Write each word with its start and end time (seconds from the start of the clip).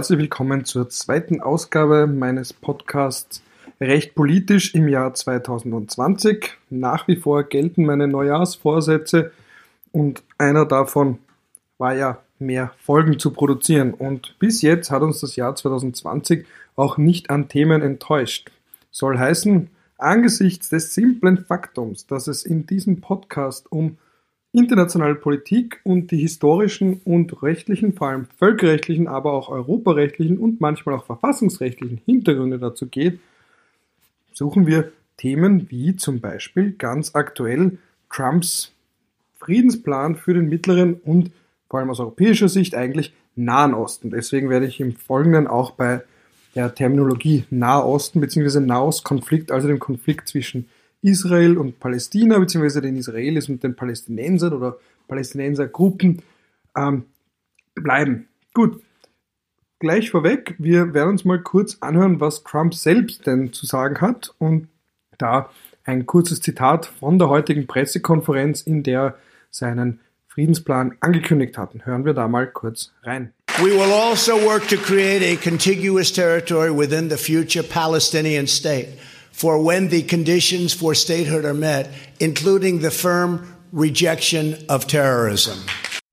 herzlich 0.00 0.18
willkommen 0.18 0.64
zur 0.64 0.88
zweiten 0.88 1.42
Ausgabe 1.42 2.06
meines 2.06 2.54
Podcasts 2.54 3.42
Recht 3.82 4.14
politisch 4.14 4.74
im 4.74 4.88
Jahr 4.88 5.12
2020. 5.12 6.56
Nach 6.70 7.06
wie 7.06 7.16
vor 7.16 7.44
gelten 7.44 7.84
meine 7.84 8.08
Neujahrsvorsätze 8.08 9.30
und 9.92 10.22
einer 10.38 10.64
davon 10.64 11.18
war 11.76 11.94
ja 11.94 12.16
mehr 12.38 12.72
Folgen 12.82 13.18
zu 13.18 13.30
produzieren. 13.30 13.92
Und 13.92 14.38
bis 14.38 14.62
jetzt 14.62 14.90
hat 14.90 15.02
uns 15.02 15.20
das 15.20 15.36
Jahr 15.36 15.54
2020 15.54 16.46
auch 16.76 16.96
nicht 16.96 17.28
an 17.28 17.48
Themen 17.48 17.82
enttäuscht. 17.82 18.50
Soll 18.90 19.18
heißen, 19.18 19.68
angesichts 19.98 20.70
des 20.70 20.94
simplen 20.94 21.44
Faktums, 21.44 22.06
dass 22.06 22.26
es 22.26 22.46
in 22.46 22.64
diesem 22.64 23.02
Podcast 23.02 23.70
um 23.70 23.98
internationale 24.52 25.14
Politik 25.14 25.80
und 25.84 26.10
die 26.10 26.18
historischen 26.18 27.00
und 27.04 27.42
rechtlichen, 27.42 27.92
vor 27.92 28.08
allem 28.08 28.26
völkerrechtlichen, 28.38 29.06
aber 29.06 29.32
auch 29.32 29.48
europarechtlichen 29.48 30.38
und 30.38 30.60
manchmal 30.60 30.96
auch 30.96 31.04
verfassungsrechtlichen 31.04 32.00
Hintergründe 32.04 32.58
dazu 32.58 32.86
geht, 32.86 33.20
suchen 34.32 34.66
wir 34.66 34.92
Themen 35.16 35.70
wie 35.70 35.96
zum 35.96 36.20
Beispiel 36.20 36.72
ganz 36.72 37.14
aktuell 37.14 37.78
Trumps 38.10 38.72
Friedensplan 39.38 40.16
für 40.16 40.34
den 40.34 40.48
mittleren 40.48 40.94
und 40.94 41.30
vor 41.68 41.80
allem 41.80 41.90
aus 41.90 42.00
europäischer 42.00 42.48
Sicht 42.48 42.74
eigentlich 42.74 43.12
Nahen 43.36 43.74
Osten. 43.74 44.10
Deswegen 44.10 44.50
werde 44.50 44.66
ich 44.66 44.80
im 44.80 44.96
Folgenden 44.96 45.46
auch 45.46 45.72
bei 45.72 46.02
der 46.54 46.74
Terminologie 46.74 47.44
Nahosten 47.50 48.20
bzw. 48.20 48.60
Nahostkonflikt, 48.60 49.52
also 49.52 49.68
dem 49.68 49.78
Konflikt 49.78 50.28
zwischen 50.28 50.68
Israel 51.02 51.56
und 51.56 51.80
Palästina 51.80 52.38
bzw. 52.38 52.80
den 52.80 52.96
Israelis 52.96 53.48
und 53.48 53.62
den 53.62 53.74
Palästinensern 53.74 54.52
oder 54.52 54.78
Palästinensergruppen 55.08 56.22
ähm, 56.76 57.04
bleiben. 57.74 58.28
Gut, 58.54 58.82
gleich 59.78 60.10
vorweg, 60.10 60.54
wir 60.58 60.94
werden 60.94 61.10
uns 61.10 61.24
mal 61.24 61.40
kurz 61.40 61.78
anhören, 61.80 62.20
was 62.20 62.44
Trump 62.44 62.74
selbst 62.74 63.26
denn 63.26 63.52
zu 63.52 63.66
sagen 63.66 64.00
hat 64.00 64.34
und 64.38 64.68
da 65.18 65.50
ein 65.84 66.06
kurzes 66.06 66.40
Zitat 66.40 66.86
von 66.86 67.18
der 67.18 67.28
heutigen 67.28 67.66
Pressekonferenz, 67.66 68.62
in 68.62 68.82
der 68.82 69.16
seinen 69.50 70.00
Friedensplan 70.28 70.96
angekündigt 71.00 71.58
hatten. 71.58 71.84
Hören 71.84 72.04
wir 72.04 72.14
da 72.14 72.28
mal 72.28 72.46
kurz 72.46 72.92
rein. 73.02 73.32
We 73.58 73.72
will 73.72 73.92
also 73.92 74.34
work 74.44 74.68
to 74.68 74.76
create 74.76 75.22
a 75.22 75.36
contiguous 75.36 76.12
territory 76.12 76.70
within 76.70 77.10
the 77.10 77.16
future 77.16 77.64
Palestinian 77.64 78.46
state 78.46 78.96
for 79.40 79.58
when 79.58 79.88
the 79.88 80.02
conditions 80.02 80.74
for 80.74 80.94
statehood 80.94 81.46
are 81.46 81.54
met, 81.54 81.88
including 82.18 82.80
the 82.80 82.90
firm 82.90 83.40
rejection 83.72 84.54
of 84.68 84.86
terrorism. 84.86 85.64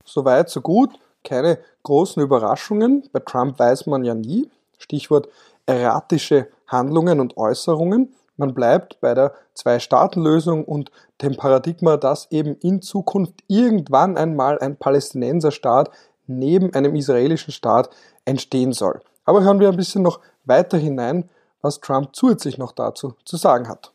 Soweit, 0.06 0.50
so 0.50 0.62
gut. 0.62 0.92
Keine 1.26 1.58
großen 1.84 2.24
Überraschungen. 2.24 3.04
Bei 3.12 3.20
Trump 3.20 3.60
weiß 3.60 3.86
man 3.88 4.06
ja 4.06 4.14
nie. 4.14 4.50
Stichwort 4.78 5.28
erratische 5.66 6.48
Handlungen 6.68 7.20
und 7.20 7.36
Äußerungen. 7.36 8.16
Man 8.38 8.54
bleibt 8.54 9.02
bei 9.02 9.14
der 9.14 9.34
Zwei-Staaten-Lösung 9.56 10.64
und 10.64 10.90
dem 11.22 11.36
Paradigma, 11.36 11.98
dass 11.98 12.32
eben 12.32 12.56
in 12.62 12.82
Zukunft 12.82 13.34
irgendwann 13.48 14.16
einmal 14.16 14.58
ein 14.60 14.78
Palästinenserstaat 14.78 15.92
neben 16.28 16.74
einem 16.74 16.96
israelischen 16.96 17.52
Staat 17.52 17.90
entstehen 18.24 18.72
soll. 18.72 19.02
Aber 19.26 19.44
hören 19.44 19.60
wir 19.60 19.68
ein 19.68 19.76
bisschen 19.76 20.04
noch 20.04 20.22
weiter 20.46 20.78
hinein, 20.78 21.30
was 21.62 21.80
Trump 21.80 22.16
zusätzlich 22.16 22.58
noch 22.58 22.72
dazu 22.72 23.16
zu 23.26 23.38
sagen 23.38 23.68
hat. 23.68 23.92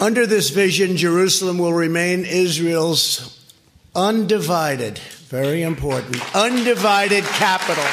Under 0.00 0.28
this 0.28 0.54
vision, 0.54 0.96
Jerusalem 0.96 1.58
will 1.58 1.74
remain 1.74 2.24
Israel's 2.24 3.38
undivided, 3.94 4.98
very 5.28 5.62
important, 5.62 6.22
undivided 6.34 7.24
capital. 7.24 7.84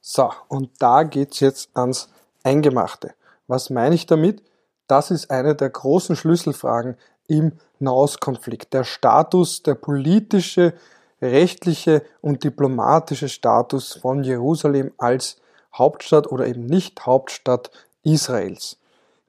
So, 0.00 0.32
und 0.48 0.70
da 0.80 1.04
geht's 1.04 1.38
jetzt 1.40 1.70
ans 1.74 2.08
Eingemachte. 2.42 3.14
Was 3.46 3.70
meine 3.70 3.94
ich 3.94 4.06
damit? 4.06 4.42
Das 4.88 5.10
ist 5.10 5.30
eine 5.30 5.54
der 5.54 5.70
großen 5.70 6.16
Schlüsselfragen 6.16 6.96
im 7.28 7.52
Nahostkonflikt. 7.78 8.72
Der 8.72 8.84
Status, 8.84 9.62
der 9.62 9.74
politische, 9.74 10.74
rechtliche 11.20 12.02
und 12.20 12.42
diplomatische 12.42 13.28
Status 13.28 13.94
von 13.94 14.24
Jerusalem 14.24 14.92
als 14.98 15.36
Hauptstadt 15.74 16.30
oder 16.30 16.46
eben 16.46 16.66
nicht 16.66 17.06
Hauptstadt 17.06 17.70
Israels. 18.02 18.76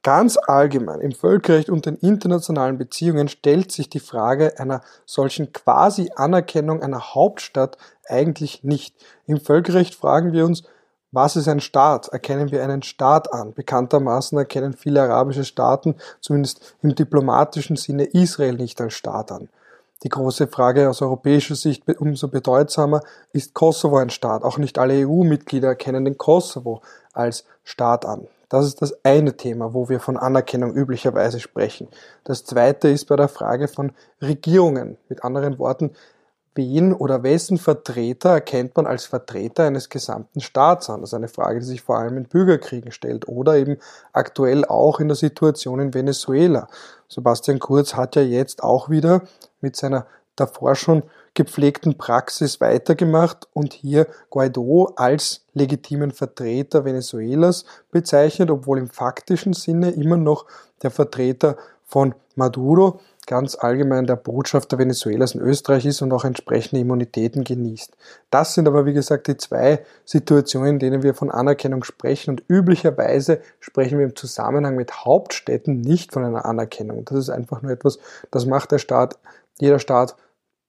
Ganz 0.03 0.37
allgemein 0.37 0.99
im 0.99 1.13
Völkerrecht 1.13 1.69
und 1.69 1.85
den 1.85 1.95
internationalen 1.95 2.77
Beziehungen 2.77 3.29
stellt 3.29 3.71
sich 3.71 3.89
die 3.89 4.01
Frage 4.01 4.59
einer 4.59 4.81
solchen 5.05 5.53
quasi 5.53 6.11
Anerkennung 6.15 6.81
einer 6.83 7.15
Hauptstadt 7.15 7.77
eigentlich 8.09 8.63
nicht. 8.63 8.95
Im 9.27 9.39
Völkerrecht 9.39 9.95
fragen 9.95 10.33
wir 10.33 10.45
uns, 10.45 10.63
was 11.13 11.35
ist 11.35 11.47
ein 11.47 11.61
Staat? 11.61 12.09
Erkennen 12.09 12.51
wir 12.51 12.63
einen 12.63 12.81
Staat 12.81 13.31
an? 13.31 13.53
Bekanntermaßen 13.53 14.37
erkennen 14.37 14.73
viele 14.73 15.03
arabische 15.03 15.45
Staaten, 15.45 15.95
zumindest 16.19 16.75
im 16.81 16.95
diplomatischen 16.95 17.75
Sinne, 17.75 18.05
Israel 18.05 18.55
nicht 18.55 18.81
als 18.81 18.95
Staat 18.95 19.31
an. 19.31 19.47
Die 20.03 20.09
große 20.09 20.47
Frage 20.47 20.89
aus 20.89 21.01
europäischer 21.01 21.55
Sicht 21.55 21.83
umso 21.97 22.27
bedeutsamer, 22.27 23.01
ist 23.31 23.53
Kosovo 23.53 23.97
ein 23.97 24.09
Staat? 24.09 24.43
Auch 24.43 24.57
nicht 24.57 24.77
alle 24.77 25.07
EU-Mitglieder 25.07 25.69
erkennen 25.69 26.03
den 26.03 26.17
Kosovo 26.17 26.81
als 27.13 27.45
Staat 27.63 28.05
an. 28.05 28.27
Das 28.49 28.65
ist 28.65 28.81
das 28.81 28.93
eine 29.05 29.37
Thema, 29.37 29.73
wo 29.73 29.87
wir 29.87 30.01
von 30.01 30.17
Anerkennung 30.17 30.73
üblicherweise 30.73 31.39
sprechen. 31.39 31.87
Das 32.25 32.43
zweite 32.43 32.89
ist 32.89 33.05
bei 33.05 33.15
der 33.15 33.29
Frage 33.29 33.69
von 33.69 33.93
Regierungen. 34.21 34.97
Mit 35.07 35.23
anderen 35.23 35.57
Worten, 35.57 35.91
wen 36.53 36.93
oder 36.93 37.23
wessen 37.23 37.57
Vertreter 37.57 38.31
erkennt 38.31 38.75
man 38.75 38.85
als 38.85 39.05
Vertreter 39.05 39.63
eines 39.63 39.89
gesamten 39.89 40.41
Staats 40.41 40.89
an? 40.89 40.99
Das 40.99 41.11
ist 41.11 41.15
eine 41.15 41.29
Frage, 41.29 41.61
die 41.61 41.65
sich 41.65 41.81
vor 41.81 41.97
allem 41.97 42.17
in 42.17 42.25
Bürgerkriegen 42.25 42.91
stellt 42.91 43.27
oder 43.27 43.55
eben 43.55 43.77
aktuell 44.11 44.65
auch 44.65 44.99
in 44.99 45.07
der 45.07 45.15
Situation 45.15 45.79
in 45.79 45.93
Venezuela. 45.93 46.67
Sebastian 47.07 47.59
Kurz 47.59 47.95
hat 47.95 48.15
ja 48.17 48.21
jetzt 48.21 48.63
auch 48.63 48.89
wieder 48.89 49.21
mit 49.63 49.75
seiner 49.75 50.05
davor 50.35 50.75
schon 50.75 51.03
gepflegten 51.33 51.97
Praxis 51.97 52.61
weitergemacht 52.61 53.47
und 53.53 53.73
hier 53.73 54.07
Guaido 54.29 54.93
als 54.95 55.45
legitimen 55.53 56.11
Vertreter 56.11 56.85
Venezuelas 56.85 57.65
bezeichnet, 57.91 58.51
obwohl 58.51 58.77
im 58.79 58.89
faktischen 58.89 59.53
Sinne 59.53 59.91
immer 59.91 60.17
noch 60.17 60.45
der 60.83 60.91
Vertreter 60.91 61.57
von 61.85 62.15
Maduro 62.35 62.99
ganz 63.25 63.55
allgemein 63.55 64.05
der 64.05 64.15
Botschafter 64.15 64.77
Venezuelas 64.77 65.35
in 65.35 65.41
Österreich 65.41 65.85
ist 65.85 66.01
und 66.01 66.11
auch 66.11 66.25
entsprechende 66.25 66.81
Immunitäten 66.81 67.43
genießt. 67.43 67.95
Das 68.29 68.53
sind 68.53 68.67
aber, 68.67 68.85
wie 68.85 68.93
gesagt, 68.93 69.27
die 69.27 69.37
zwei 69.37 69.85
Situationen, 70.03 70.73
in 70.73 70.79
denen 70.79 71.03
wir 71.03 71.13
von 71.13 71.31
Anerkennung 71.31 71.83
sprechen 71.83 72.31
und 72.31 72.43
üblicherweise 72.47 73.41
sprechen 73.59 73.97
wir 73.97 74.05
im 74.05 74.15
Zusammenhang 74.15 74.75
mit 74.75 75.05
Hauptstädten 75.05 75.79
nicht 75.81 76.11
von 76.11 76.25
einer 76.25 76.45
Anerkennung. 76.45 77.05
Das 77.05 77.17
ist 77.17 77.29
einfach 77.29 77.61
nur 77.61 77.71
etwas, 77.71 77.99
das 78.31 78.45
macht 78.45 78.71
der 78.71 78.79
Staat, 78.79 79.17
jeder 79.59 79.79
Staat 79.79 80.15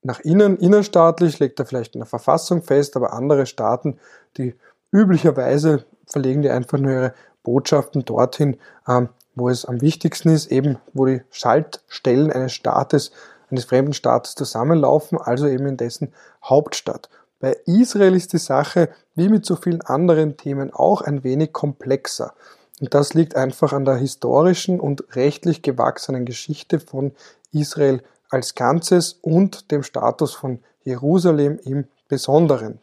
nach 0.03 0.21
innen, 0.21 0.59
innerstaatlich, 0.59 1.39
legt 1.39 1.59
er 1.59 1.67
vielleicht 1.67 1.95
in 1.95 2.01
der 2.01 2.07
Verfassung 2.07 2.63
fest, 2.63 2.97
aber 2.97 3.13
andere 3.13 3.47
Staaten, 3.47 3.99
die 4.37 4.55
üblicherweise 4.93 5.85
verlegen 6.07 6.43
die 6.43 6.51
einfach 6.51 6.79
nur 6.79 6.93
ihre 6.93 7.15
Botschaften 7.43 8.05
dorthin, 8.05 8.59
ähm, 8.87 9.09
wo 9.35 9.49
es 9.49 9.65
am 9.65 9.81
wichtigsten 9.81 10.29
ist, 10.29 10.53
eben 10.53 10.79
wo 10.93 11.07
die 11.07 11.23
Schaltstellen 11.31 12.31
eines 12.31 12.53
Staates, 12.53 13.13
eines 13.51 13.65
fremden 13.65 13.95
Staates 13.95 14.35
zusammenlaufen, 14.35 15.19
also 15.19 15.47
eben 15.47 15.67
in 15.67 15.77
dessen 15.77 16.13
Hauptstadt. 16.43 17.09
Bei 17.41 17.57
Israel 17.67 18.15
ist 18.15 18.33
die 18.33 18.39
Sache, 18.39 18.91
wie 19.15 19.29
mit 19.29 19.45
so 19.45 19.57
vielen 19.57 19.83
anderen 19.83 20.37
Themen, 20.37 20.73
auch 20.73 21.03
ein 21.03 21.25
wenig 21.25 21.53
komplexer. 21.53 22.35
Und 22.81 22.95
das 22.95 23.15
liegt 23.15 23.37
einfach 23.37 23.73
an 23.73 23.85
der 23.85 23.97
historischen 23.97 24.81
und 24.81 25.17
rechtlich 25.17 25.63
gewachsenen 25.63 26.25
Geschichte 26.25 26.81
von 26.81 27.13
Israel 27.53 28.03
als 28.31 28.55
Ganzes 28.55 29.19
und 29.23 29.71
dem 29.71 29.83
Status 29.83 30.35
von 30.35 30.61
Jerusalem 30.83 31.59
im 31.65 31.87
Besonderen. 32.09 32.81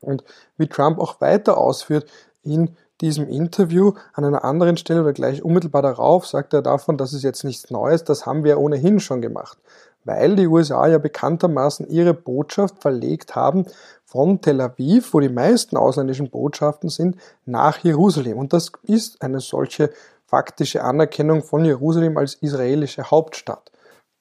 Und 0.00 0.24
wie 0.56 0.66
Trump 0.66 0.98
auch 0.98 1.20
weiter 1.20 1.58
ausführt 1.58 2.10
in 2.42 2.76
diesem 3.00 3.28
Interview 3.28 3.92
an 4.12 4.24
einer 4.24 4.44
anderen 4.44 4.76
Stelle 4.76 5.02
oder 5.02 5.12
gleich 5.12 5.42
unmittelbar 5.42 5.82
darauf 5.82 6.26
sagt 6.26 6.54
er 6.54 6.62
davon, 6.62 6.96
das 6.96 7.12
ist 7.12 7.22
jetzt 7.22 7.44
nichts 7.44 7.70
Neues, 7.70 8.04
das 8.04 8.24
haben 8.24 8.44
wir 8.44 8.58
ohnehin 8.58 9.00
schon 9.00 9.20
gemacht, 9.20 9.58
weil 10.04 10.36
die 10.36 10.46
USA 10.46 10.86
ja 10.86 10.98
bekanntermaßen 10.98 11.88
ihre 11.88 12.14
Botschaft 12.14 12.80
verlegt 12.80 13.34
haben 13.34 13.66
von 14.04 14.40
Tel 14.40 14.60
Aviv, 14.60 15.12
wo 15.12 15.20
die 15.20 15.28
meisten 15.28 15.76
ausländischen 15.76 16.30
Botschaften 16.30 16.88
sind, 16.88 17.16
nach 17.46 17.78
Jerusalem. 17.78 18.38
Und 18.38 18.52
das 18.52 18.70
ist 18.82 19.20
eine 19.22 19.40
solche 19.40 19.90
faktische 20.26 20.84
Anerkennung 20.84 21.42
von 21.42 21.64
Jerusalem 21.64 22.16
als 22.16 22.34
israelische 22.34 23.10
Hauptstadt. 23.10 23.72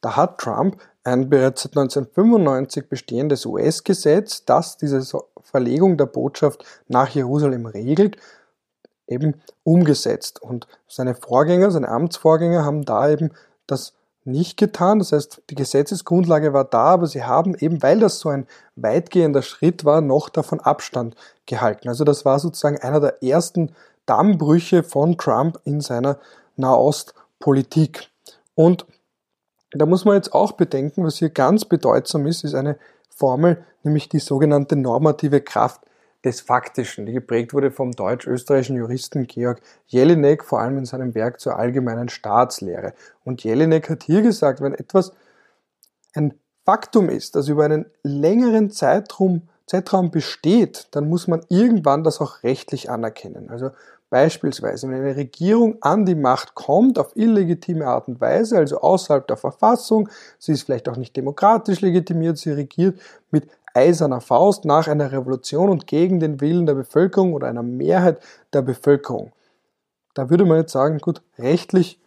Da 0.03 0.17
hat 0.17 0.37
Trump 0.37 0.77
ein 1.05 1.29
bereits 1.29 1.63
seit 1.63 1.77
1995 1.77 2.89
bestehendes 2.89 3.45
US-Gesetz, 3.45 4.43
das 4.43 4.77
diese 4.77 5.01
Verlegung 5.41 5.97
der 5.97 6.07
Botschaft 6.07 6.65
nach 6.87 7.09
Jerusalem 7.09 7.65
regelt 7.65 8.17
eben 9.07 9.41
umgesetzt. 9.63 10.41
Und 10.41 10.67
seine 10.87 11.15
Vorgänger, 11.15 11.71
seine 11.71 11.87
Amtsvorgänger 11.87 12.65
haben 12.65 12.83
da 12.83 13.09
eben 13.09 13.31
das 13.65 13.93
nicht 14.25 14.57
getan. 14.57 14.99
Das 14.99 15.13
heißt, 15.13 15.41
die 15.49 15.55
Gesetzesgrundlage 15.55 16.51
war 16.51 16.65
da, 16.65 16.85
aber 16.85 17.07
sie 17.07 17.23
haben 17.23 17.55
eben, 17.55 17.81
weil 17.81 17.99
das 17.99 18.19
so 18.19 18.29
ein 18.29 18.45
weitgehender 18.75 19.41
Schritt 19.41 19.85
war, 19.85 20.01
noch 20.01 20.27
davon 20.27 20.59
Abstand 20.59 21.15
gehalten. 21.45 21.87
Also 21.87 22.03
das 22.03 22.25
war 22.25 22.39
sozusagen 22.39 22.81
einer 22.81 22.99
der 22.99 23.23
ersten 23.23 23.73
Dammbrüche 24.05 24.83
von 24.83 25.17
Trump 25.17 25.59
in 25.63 25.79
seiner 25.79 26.17
Nahostpolitik. 26.57 28.09
Und 28.55 28.85
da 29.79 29.85
muss 29.85 30.05
man 30.05 30.15
jetzt 30.15 30.33
auch 30.33 30.53
bedenken, 30.53 31.03
was 31.03 31.17
hier 31.17 31.29
ganz 31.29 31.65
bedeutsam 31.65 32.25
ist, 32.27 32.43
ist 32.43 32.55
eine 32.55 32.77
Formel, 33.09 33.63
nämlich 33.83 34.09
die 34.09 34.19
sogenannte 34.19 34.75
normative 34.75 35.41
Kraft 35.41 35.81
des 36.23 36.41
Faktischen, 36.41 37.05
die 37.05 37.13
geprägt 37.13 37.53
wurde 37.53 37.71
vom 37.71 37.91
deutsch-österreichischen 37.91 38.77
Juristen 38.77 39.27
Georg 39.27 39.61
Jelinek, 39.87 40.45
vor 40.45 40.61
allem 40.61 40.77
in 40.77 40.85
seinem 40.85 41.15
Werk 41.15 41.39
zur 41.39 41.57
allgemeinen 41.57 42.09
Staatslehre. 42.09 42.93
Und 43.25 43.43
Jelinek 43.43 43.89
hat 43.89 44.03
hier 44.03 44.21
gesagt, 44.21 44.61
wenn 44.61 44.73
etwas 44.73 45.11
ein 46.13 46.33
Faktum 46.65 47.09
ist, 47.09 47.35
das 47.35 47.49
über 47.49 47.65
einen 47.65 47.85
längeren 48.03 48.71
Zeitraum, 48.71 49.49
Zeitraum 49.65 50.11
besteht, 50.11 50.87
dann 50.91 51.09
muss 51.09 51.27
man 51.27 51.41
irgendwann 51.49 52.03
das 52.03 52.21
auch 52.21 52.43
rechtlich 52.43 52.89
anerkennen. 52.89 53.49
Also 53.49 53.71
Beispielsweise, 54.13 54.87
wenn 54.87 55.01
eine 55.01 55.15
Regierung 55.15 55.77
an 55.81 56.05
die 56.05 56.13
Macht 56.13 56.53
kommt 56.53 56.99
auf 56.99 57.15
illegitime 57.15 57.87
Art 57.87 58.07
und 58.07 58.21
Weise, 58.21 58.59
also 58.59 58.79
außerhalb 58.79 59.25
der 59.25 59.37
Verfassung, 59.37 60.07
sie 60.37 60.51
ist 60.51 60.61
vielleicht 60.61 60.87
auch 60.87 60.97
nicht 60.97 61.17
demokratisch 61.17 61.81
legitimiert, 61.81 62.37
sie 62.37 62.51
regiert 62.51 63.01
mit 63.31 63.47
eiserner 63.73 64.21
Faust 64.21 64.65
nach 64.65 64.87
einer 64.87 65.11
Revolution 65.11 65.67
und 65.71 65.87
gegen 65.87 66.19
den 66.19 66.41
Willen 66.41 66.67
der 66.67 66.75
Bevölkerung 66.75 67.33
oder 67.33 67.47
einer 67.47 67.63
Mehrheit 67.63 68.21
der 68.53 68.61
Bevölkerung. 68.61 69.31
Da 70.13 70.29
würde 70.29 70.45
man 70.45 70.59
jetzt 70.59 70.73
sagen, 70.73 70.99
gut, 70.99 71.23
rechtlich 71.39 71.99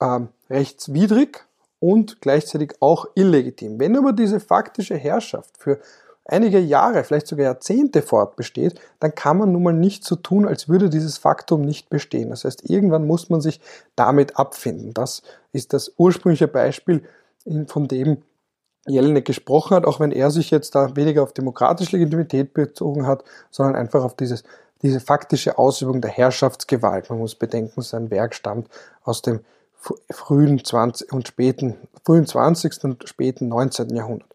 äh, 0.00 0.18
rechtswidrig 0.50 1.46
und 1.78 2.20
gleichzeitig 2.20 2.74
auch 2.80 3.06
illegitim. 3.14 3.78
Wenn 3.78 3.96
aber 3.96 4.12
diese 4.12 4.40
faktische 4.40 4.96
Herrschaft 4.96 5.58
für 5.58 5.78
einige 6.28 6.58
Jahre, 6.58 7.02
vielleicht 7.04 7.26
sogar 7.26 7.46
Jahrzehnte 7.46 8.02
fortbesteht, 8.02 8.80
dann 9.00 9.14
kann 9.14 9.38
man 9.38 9.50
nun 9.50 9.62
mal 9.62 9.72
nicht 9.72 10.04
so 10.04 10.14
tun, 10.14 10.46
als 10.46 10.68
würde 10.68 10.90
dieses 10.90 11.18
Faktum 11.18 11.62
nicht 11.62 11.90
bestehen. 11.90 12.30
Das 12.30 12.44
heißt, 12.44 12.68
irgendwann 12.68 13.06
muss 13.06 13.30
man 13.30 13.40
sich 13.40 13.60
damit 13.96 14.38
abfinden. 14.38 14.94
Das 14.94 15.22
ist 15.52 15.72
das 15.72 15.92
ursprüngliche 15.96 16.46
Beispiel, 16.46 17.02
von 17.66 17.88
dem 17.88 18.18
Jelinek 18.86 19.24
gesprochen 19.24 19.74
hat, 19.74 19.86
auch 19.86 20.00
wenn 20.00 20.12
er 20.12 20.30
sich 20.30 20.50
jetzt 20.50 20.74
da 20.74 20.96
weniger 20.96 21.22
auf 21.22 21.32
demokratische 21.32 21.96
Legitimität 21.96 22.54
bezogen 22.54 23.06
hat, 23.06 23.24
sondern 23.50 23.76
einfach 23.76 24.02
auf 24.02 24.14
dieses, 24.14 24.44
diese 24.82 25.00
faktische 25.00 25.58
Ausübung 25.58 26.00
der 26.00 26.10
Herrschaftsgewalt. 26.10 27.10
Man 27.10 27.18
muss 27.18 27.34
bedenken, 27.34 27.82
sein 27.82 28.10
Werk 28.10 28.34
stammt 28.34 28.68
aus 29.02 29.22
dem 29.22 29.40
frühen 30.10 30.64
20. 30.64 31.12
und 31.12 31.28
späten, 31.28 31.76
frühen 32.04 32.26
20. 32.26 32.84
und 32.84 33.08
späten 33.08 33.48
19. 33.48 33.94
Jahrhundert. 33.94 34.28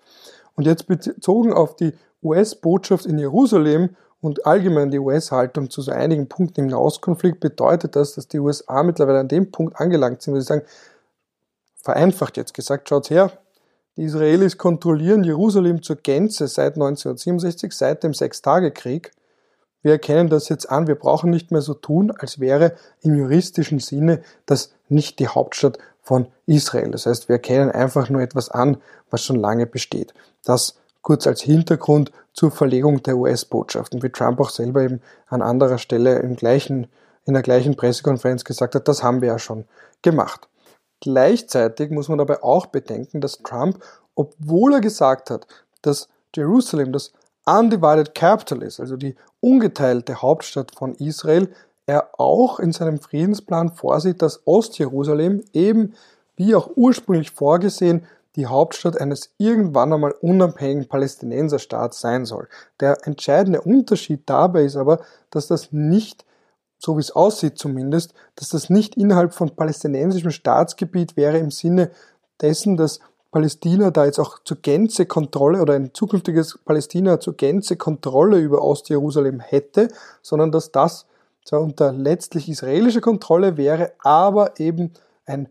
Und 0.56 0.66
jetzt 0.66 0.88
bezogen 0.88 1.54
auf 1.54 1.76
die 1.76 1.94
US-Botschaft 2.22 3.06
in 3.06 3.18
Jerusalem 3.18 3.96
und 4.22 4.46
allgemein 4.46 4.92
die 4.92 5.00
US-Haltung 5.00 5.70
zu 5.70 5.82
so 5.82 5.92
einigen 5.92 6.30
Punkten 6.30 6.62
im 6.62 6.68
Nahostkonflikt 6.68 7.40
bedeutet 7.40 7.96
das, 7.96 8.14
dass 8.14 8.28
die 8.28 8.40
USA 8.40 8.82
mittlerweile 8.84 9.20
an 9.20 9.28
dem 9.28 9.52
Punkt 9.52 9.80
angelangt 9.80 10.22
sind, 10.22 10.34
wo 10.34 10.40
sie 10.40 10.46
sagen, 10.46 10.64
vereinfacht 11.76 12.38
jetzt 12.38 12.54
gesagt, 12.54 12.88
schaut 12.88 13.10
her, 13.10 13.32
die 13.98 14.04
Israelis 14.04 14.58
kontrollieren 14.58 15.24
Jerusalem 15.24 15.84
zur 15.84 15.98
Gänze 15.98 16.48
seit 16.48 16.76
1967, 16.76 17.74
seit 17.74 18.04
dem 18.04 18.14
Sechstagekrieg. 18.14 19.12
Wir 19.84 19.92
erkennen 19.92 20.30
das 20.30 20.50
jetzt 20.50 20.70
an, 20.70 20.88
wir 20.88 20.96
brauchen 20.96 21.30
nicht 21.30 21.52
mehr 21.52 21.62
so 21.62 21.74
tun, 21.74 22.10
als 22.10 22.40
wäre 22.40 22.76
im 23.02 23.16
juristischen 23.16 23.80
Sinne 23.80 24.24
das 24.46 24.74
nicht 24.88 25.20
die 25.20 25.28
Hauptstadt 25.28 25.78
von 26.04 26.28
Israel. 26.46 26.92
Das 26.92 27.06
heißt, 27.06 27.30
wir 27.30 27.36
erkennen 27.36 27.72
einfach 27.72 28.10
nur 28.10 28.22
etwas 28.22 28.50
an, 28.50 28.78
was 29.10 29.24
schon 29.24 29.38
lange 29.38 29.66
besteht. 29.66 30.14
Das 30.44 30.76
kurz 31.02 31.28
als 31.28 31.42
Hintergrund 31.42 32.12
zur 32.34 32.52
Verlegung 32.52 33.04
der 33.04 33.18
US-Botschaft 33.18 33.94
und 33.94 34.04
wie 34.04 34.10
Trump 34.10 34.40
auch 34.40 34.50
selber 34.50 34.82
eben 34.82 35.02
an 35.28 35.42
anderer 35.42 35.78
Stelle 35.78 36.20
im 36.20 36.36
gleichen, 36.36 36.88
in 37.26 37.34
der 37.34 37.44
gleichen 37.44 37.76
Pressekonferenz 37.76 38.44
gesagt 38.44 38.76
hat, 38.76 38.88
das 38.88 39.04
haben 39.04 39.22
wir 39.22 39.30
ja 39.30 39.40
schon 39.40 39.66
gemacht. 40.02 40.48
Gleichzeitig 41.00 41.92
muss 41.92 42.10
man 42.10 42.18
dabei 42.18 42.42
auch 42.44 42.68
bedenken, 42.68 43.22
dass 43.22 43.40
Trump, 43.40 43.84
obwohl 44.16 44.74
er 44.74 44.82
gesagt 44.82 45.30
hat, 45.30 45.48
dass 45.82 46.08
Jerusalem 46.36 46.94
das 46.94 47.12
Undivided 47.46 48.16
Capital 48.16 48.64
ist, 48.64 48.80
also 48.80 48.96
die 48.96 49.16
ungeteilte 49.42 50.22
Hauptstadt 50.22 50.72
von 50.76 50.96
Israel, 50.96 51.50
er 51.86 52.20
auch 52.20 52.60
in 52.60 52.72
seinem 52.72 53.00
Friedensplan 53.00 53.74
vorsieht, 53.74 54.22
dass 54.22 54.46
Ostjerusalem 54.46 55.44
eben 55.54 55.94
wie 56.36 56.56
auch 56.56 56.72
ursprünglich 56.76 57.32
vorgesehen 57.32 58.06
die 58.36 58.48
Hauptstadt 58.48 59.00
eines 59.00 59.34
irgendwann 59.38 59.94
einmal 59.94 60.16
unabhängigen 60.22 60.88
Palästinenserstaats 60.88 62.00
sein 62.00 62.26
soll. 62.26 62.48
Der 62.80 62.98
entscheidende 63.06 63.62
Unterschied 63.62 64.24
dabei 64.26 64.64
ist 64.64 64.76
aber, 64.76 65.02
dass 65.30 65.48
das 65.48 65.72
nicht, 65.72 66.26
so 66.80 66.98
wie 66.98 67.02
es 67.02 67.12
aussieht 67.12 67.58
zumindest, 67.58 68.14
dass 68.36 68.50
das 68.50 68.70
nicht 68.70 68.98
innerhalb 68.98 69.34
von 69.34 69.56
palästinensischem 69.56 70.32
Staatsgebiet 70.32 71.16
wäre 71.16 71.38
im 71.38 71.52
Sinne 71.52 71.92
dessen, 72.42 72.76
dass 72.76 73.00
Palästina 73.32 73.92
da 73.92 74.06
jetzt 74.06 74.20
auch 74.20 74.40
zur 74.44 74.58
Gänze 74.58 75.06
Kontrolle 75.06 75.62
oder 75.62 75.74
ein 75.74 75.94
zukünftiges 75.94 76.60
Palästina 76.66 77.20
zur 77.20 77.36
Gänze 77.36 77.78
Kontrolle 77.78 78.40
über 78.40 78.62
Ostjerusalem 78.62 79.40
hätte, 79.40 79.90
sondern 80.22 80.52
dass 80.52 80.72
das 80.72 81.06
zwar 81.46 81.62
unter 81.62 81.92
letztlich 81.92 82.50
israelischer 82.50 83.02
Kontrolle 83.02 83.58
wäre, 83.58 83.94
aber 84.00 84.60
eben 84.60 84.94
ein 85.26 85.50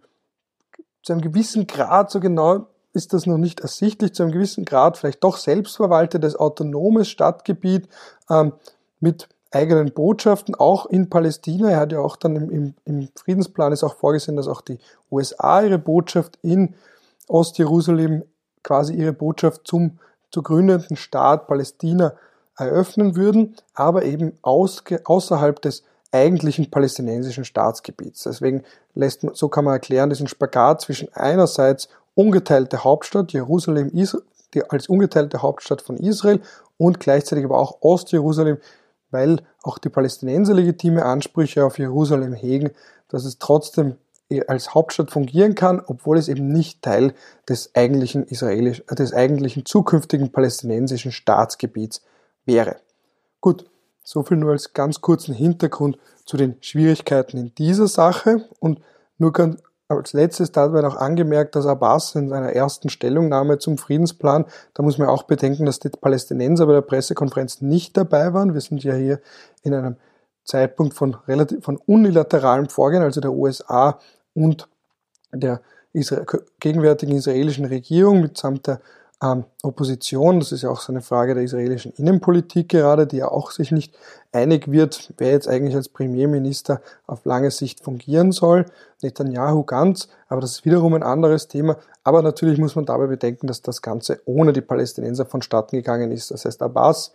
zu 1.02 1.12
einem 1.12 1.22
gewissen 1.22 1.66
Grad, 1.66 2.10
so 2.10 2.20
genau 2.20 2.66
ist 2.92 3.12
das 3.12 3.26
noch 3.26 3.38
nicht 3.38 3.60
ersichtlich, 3.60 4.14
zu 4.14 4.22
einem 4.22 4.32
gewissen 4.32 4.64
Grad 4.64 4.98
vielleicht 4.98 5.24
doch 5.24 5.36
selbstverwaltetes, 5.36 6.36
autonomes 6.36 7.08
Stadtgebiet 7.08 7.88
ähm, 8.30 8.52
mit 9.00 9.28
eigenen 9.50 9.92
Botschaften, 9.92 10.54
auch 10.54 10.86
in 10.86 11.10
Palästina. 11.10 11.70
Er 11.70 11.80
hat 11.80 11.92
ja 11.92 12.00
auch 12.00 12.16
dann 12.16 12.36
im, 12.36 12.50
im, 12.50 12.74
im 12.84 13.08
Friedensplan 13.16 13.72
ist 13.72 13.84
auch 13.84 13.96
vorgesehen, 13.96 14.36
dass 14.36 14.48
auch 14.48 14.60
die 14.60 14.78
USA 15.10 15.62
ihre 15.62 15.78
Botschaft 15.78 16.38
in 16.42 16.74
Ostjerusalem 17.28 18.24
quasi 18.62 18.94
ihre 18.94 19.12
Botschaft 19.12 19.62
zum 19.66 19.98
zu 20.30 20.42
gründenden 20.42 20.96
Staat 20.96 21.46
Palästina 21.46 22.14
eröffnen 22.56 23.16
würden, 23.16 23.56
aber 23.74 24.04
eben 24.04 24.38
außerhalb 24.42 25.60
des 25.62 25.84
eigentlichen 26.12 26.70
palästinensischen 26.70 27.44
Staatsgebiets. 27.44 28.24
Deswegen 28.24 28.62
lässt 28.94 29.24
man, 29.24 29.34
so 29.34 29.48
kann 29.48 29.64
man 29.64 29.74
erklären, 29.74 30.10
diesen 30.10 30.28
Spagat 30.28 30.82
zwischen 30.82 31.08
einerseits 31.14 31.88
ungeteilte 32.14 32.84
Hauptstadt 32.84 33.32
Jerusalem 33.32 33.90
als 34.68 34.88
ungeteilte 34.88 35.40
Hauptstadt 35.40 35.80
von 35.80 35.96
Israel 35.96 36.40
und 36.76 37.00
gleichzeitig 37.00 37.44
aber 37.44 37.58
auch 37.58 37.78
Ostjerusalem, 37.80 38.58
weil 39.10 39.38
auch 39.62 39.78
die 39.78 39.88
Palästinenser 39.88 40.52
legitime 40.52 41.04
Ansprüche 41.04 41.64
auf 41.64 41.78
Jerusalem 41.78 42.34
hegen, 42.34 42.70
dass 43.08 43.24
es 43.24 43.38
trotzdem 43.38 43.96
als 44.46 44.74
Hauptstadt 44.74 45.10
fungieren 45.10 45.54
kann, 45.54 45.82
obwohl 45.86 46.18
es 46.18 46.28
eben 46.28 46.48
nicht 46.48 46.82
Teil 46.82 47.14
des 47.48 47.74
eigentlichen 47.74 48.24
israelisch, 48.24 48.82
des 48.90 49.12
eigentlichen 49.12 49.66
zukünftigen 49.66 50.32
palästinensischen 50.32 51.12
Staatsgebiets 51.12 52.02
wäre. 52.44 52.76
Gut, 53.40 53.64
soviel 54.02 54.36
nur 54.36 54.52
als 54.52 54.72
ganz 54.72 55.00
kurzen 55.00 55.34
Hintergrund 55.34 55.98
zu 56.24 56.36
den 56.36 56.56
Schwierigkeiten 56.60 57.38
in 57.38 57.54
dieser 57.54 57.88
Sache 57.88 58.48
und 58.60 58.80
nur 59.18 59.32
ganz 59.32 59.60
als 59.88 60.12
letztes 60.12 60.52
dabei 60.52 60.80
noch 60.80 60.96
angemerkt, 60.96 61.54
dass 61.54 61.66
Abbas 61.66 62.14
in 62.14 62.28
seiner 62.28 62.52
ersten 62.52 62.88
Stellungnahme 62.88 63.58
zum 63.58 63.78
Friedensplan, 63.78 64.46
da 64.74 64.82
muss 64.82 64.98
man 64.98 65.08
auch 65.08 65.24
bedenken, 65.24 65.66
dass 65.66 65.80
die 65.80 65.90
Palästinenser 65.90 66.66
bei 66.66 66.72
der 66.72 66.80
Pressekonferenz 66.82 67.60
nicht 67.60 67.96
dabei 67.96 68.32
waren. 68.32 68.54
Wir 68.54 68.60
sind 68.60 68.82
ja 68.84 68.94
hier 68.94 69.20
in 69.62 69.74
einem 69.74 69.96
Zeitpunkt 70.44 70.94
von 70.94 71.14
relativ, 71.28 71.64
von 71.64 71.76
unilateralem 71.76 72.68
Vorgehen, 72.68 73.02
also 73.02 73.20
der 73.20 73.32
USA 73.32 73.98
und 74.34 74.68
der 75.32 75.60
gegenwärtigen 76.58 77.16
israelischen 77.16 77.66
Regierung 77.66 78.22
mitsamt 78.22 78.66
der 78.66 78.80
ähm, 79.22 79.44
Opposition. 79.62 80.40
Das 80.40 80.52
ist 80.52 80.62
ja 80.62 80.70
auch 80.70 80.80
so 80.80 80.92
eine 80.92 81.00
Frage 81.00 81.34
der 81.34 81.44
israelischen 81.44 81.92
Innenpolitik 81.92 82.68
gerade, 82.68 83.06
die 83.06 83.18
ja 83.18 83.28
auch 83.28 83.50
sich 83.50 83.70
nicht 83.70 83.94
einig 84.32 84.70
wird, 84.70 85.14
wer 85.18 85.30
jetzt 85.30 85.48
eigentlich 85.48 85.76
als 85.76 85.88
Premierminister 85.88 86.80
auf 87.06 87.24
lange 87.24 87.50
Sicht 87.50 87.82
fungieren 87.82 88.32
soll. 88.32 88.66
Netanyahu 89.02 89.64
ganz, 89.64 90.08
aber 90.28 90.40
das 90.40 90.52
ist 90.52 90.64
wiederum 90.64 90.94
ein 90.94 91.02
anderes 91.02 91.48
Thema. 91.48 91.76
Aber 92.04 92.22
natürlich 92.22 92.58
muss 92.58 92.74
man 92.74 92.84
dabei 92.84 93.06
bedenken, 93.06 93.46
dass 93.46 93.62
das 93.62 93.82
Ganze 93.82 94.20
ohne 94.24 94.52
die 94.52 94.60
Palästinenser 94.60 95.26
vonstatten 95.26 95.76
gegangen 95.76 96.10
ist. 96.10 96.30
Das 96.30 96.44
heißt, 96.44 96.62
Abbas 96.62 97.12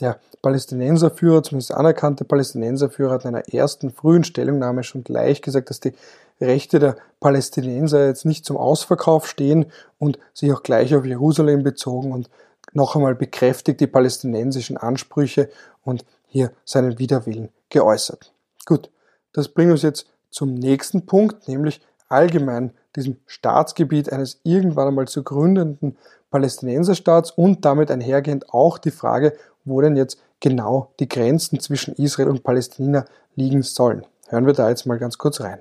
der 0.00 0.18
Palästinenserführer, 0.40 1.42
zumindest 1.42 1.74
anerkannte 1.74 2.24
Palästinenserführer, 2.24 3.12
hat 3.12 3.24
in 3.24 3.34
einer 3.34 3.52
ersten 3.52 3.90
frühen 3.90 4.24
Stellungnahme 4.24 4.82
schon 4.82 5.04
gleich 5.04 5.42
gesagt, 5.42 5.68
dass 5.68 5.80
die 5.80 5.92
Rechte 6.40 6.78
der 6.78 6.96
Palästinenser 7.20 8.06
jetzt 8.06 8.24
nicht 8.24 8.44
zum 8.44 8.56
Ausverkauf 8.56 9.26
stehen 9.28 9.66
und 9.98 10.18
sich 10.32 10.52
auch 10.52 10.62
gleich 10.62 10.94
auf 10.94 11.04
Jerusalem 11.04 11.62
bezogen 11.62 12.12
und 12.12 12.30
noch 12.72 12.96
einmal 12.96 13.14
bekräftigt 13.14 13.80
die 13.80 13.86
palästinensischen 13.86 14.76
Ansprüche 14.76 15.50
und 15.82 16.04
hier 16.26 16.52
seinen 16.64 16.98
Widerwillen 16.98 17.48
geäußert. 17.68 18.32
Gut, 18.64 18.90
das 19.32 19.48
bringt 19.48 19.72
uns 19.72 19.82
jetzt 19.82 20.06
zum 20.30 20.54
nächsten 20.54 21.06
Punkt, 21.06 21.48
nämlich 21.48 21.80
allgemein 22.08 22.72
diesem 22.96 23.18
Staatsgebiet 23.26 24.12
eines 24.12 24.40
irgendwann 24.42 24.88
einmal 24.88 25.08
zu 25.08 25.22
gründenden 25.22 25.96
Palästinenserstaats 26.30 27.32
und 27.32 27.64
damit 27.64 27.90
einhergehend 27.90 28.52
auch 28.52 28.78
die 28.78 28.90
Frage, 28.90 29.34
wo 29.64 29.80
denn 29.80 29.96
jetzt 29.96 30.18
genau 30.40 30.92
die 31.00 31.08
Grenzen 31.08 31.60
zwischen 31.60 31.94
Israel 31.94 32.28
und 32.28 32.42
Palästina 32.42 33.04
liegen 33.34 33.62
sollen. 33.62 34.06
Hören 34.28 34.46
wir 34.46 34.52
da 34.52 34.68
jetzt 34.68 34.86
mal 34.86 34.98
ganz 34.98 35.18
kurz 35.18 35.40
rein. 35.40 35.60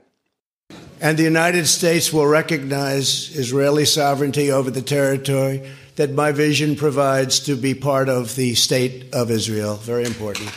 And 1.01 1.17
the 1.17 1.23
United 1.23 1.67
States 1.67 2.11
will 2.11 2.27
recognize 2.27 3.33
Israeli 3.35 3.85
sovereignty 3.85 4.51
over 4.51 4.69
the 4.69 4.81
territory 4.81 5.69
that 5.95 6.11
my 6.11 6.31
vision 6.31 6.75
provides 6.75 7.39
to 7.41 7.55
be 7.55 7.73
part 7.73 8.09
of 8.09 8.35
the 8.35 8.55
state 8.55 9.13
of 9.13 9.31
Israel. 9.31 9.75
Very 9.75 10.05
important. 10.05 10.49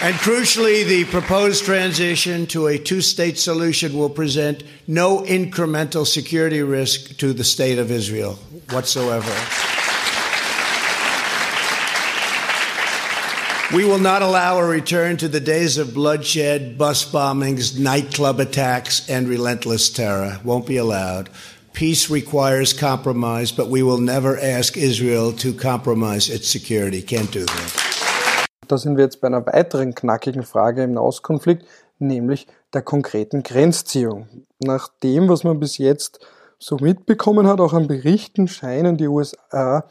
And 0.00 0.14
crucially, 0.16 0.86
the 0.86 1.06
proposed 1.06 1.64
transition 1.64 2.46
to 2.48 2.68
a 2.68 2.78
two 2.78 3.00
state 3.00 3.36
solution 3.36 3.98
will 3.98 4.08
present 4.08 4.62
no 4.86 5.22
incremental 5.22 6.06
security 6.06 6.62
risk 6.62 7.16
to 7.18 7.32
the 7.32 7.42
state 7.42 7.78
of 7.78 7.90
Israel 7.90 8.34
whatsoever. 8.70 9.34
We 13.74 13.84
will 13.84 13.98
not 13.98 14.22
allow 14.22 14.56
a 14.58 14.66
return 14.66 15.18
to 15.18 15.28
the 15.28 15.40
days 15.40 15.76
of 15.76 15.92
bloodshed, 15.92 16.78
bus 16.78 17.04
bombings, 17.04 17.78
nightclub 17.78 18.40
attacks, 18.40 19.06
and 19.10 19.28
relentless 19.28 19.90
terror. 19.90 20.40
Won't 20.42 20.66
be 20.66 20.78
allowed. 20.78 21.28
Peace 21.74 22.08
requires 22.08 22.72
compromise, 22.72 23.52
but 23.52 23.68
we 23.68 23.82
will 23.82 23.98
never 23.98 24.40
ask 24.40 24.78
Israel 24.78 25.32
to 25.32 25.52
compromise 25.52 26.30
its 26.30 26.48
security. 26.48 27.02
Can't 27.02 27.30
do 27.30 27.44
that. 27.44 28.46
Da 28.68 28.78
sind 28.78 28.96
wir 28.96 29.04
jetzt 29.04 29.20
bei 29.20 29.28
einer 29.28 29.44
weiteren 29.44 29.94
knackigen 29.94 30.44
Frage 30.44 30.84
im 30.84 30.92
Nahostkonflikt, 30.92 31.66
nämlich 31.98 32.46
der 32.72 32.80
konkreten 32.80 33.42
Grenzziehung. 33.42 34.46
Nach 34.60 34.88
dem, 35.02 35.28
was 35.28 35.44
man 35.44 35.60
bis 35.60 35.76
jetzt 35.76 36.20
so 36.58 36.78
mitbekommen 36.80 37.46
hat, 37.46 37.60
auch 37.60 37.74
an 37.74 37.86
Berichten, 37.86 38.48
scheinen 38.48 38.96
die 38.96 39.08
USA 39.08 39.84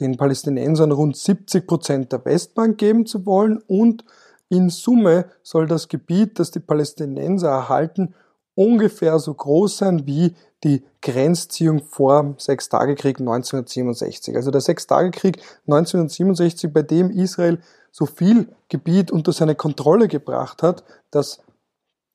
den 0.00 0.16
Palästinensern 0.16 0.92
rund 0.92 1.16
70 1.16 1.66
Prozent 1.66 2.12
der 2.12 2.24
Westbank 2.24 2.78
geben 2.78 3.06
zu 3.06 3.26
wollen 3.26 3.62
und 3.66 4.04
in 4.48 4.70
Summe 4.70 5.26
soll 5.42 5.66
das 5.66 5.88
Gebiet, 5.88 6.38
das 6.38 6.50
die 6.50 6.60
Palästinenser 6.60 7.48
erhalten, 7.48 8.14
ungefähr 8.54 9.18
so 9.18 9.34
groß 9.34 9.78
sein 9.78 10.06
wie 10.06 10.34
die 10.62 10.84
Grenzziehung 11.02 11.82
vor 11.82 12.22
dem 12.22 12.38
Sechstagekrieg 12.38 13.20
1967. 13.20 14.36
Also 14.36 14.50
der 14.50 14.60
Sechstagekrieg 14.60 15.38
1967, 15.66 16.72
bei 16.72 16.82
dem 16.82 17.10
Israel 17.10 17.58
so 17.90 18.06
viel 18.06 18.48
Gebiet 18.68 19.10
unter 19.10 19.32
seine 19.32 19.54
Kontrolle 19.54 20.08
gebracht 20.08 20.62
hat, 20.62 20.84
dass 21.10 21.40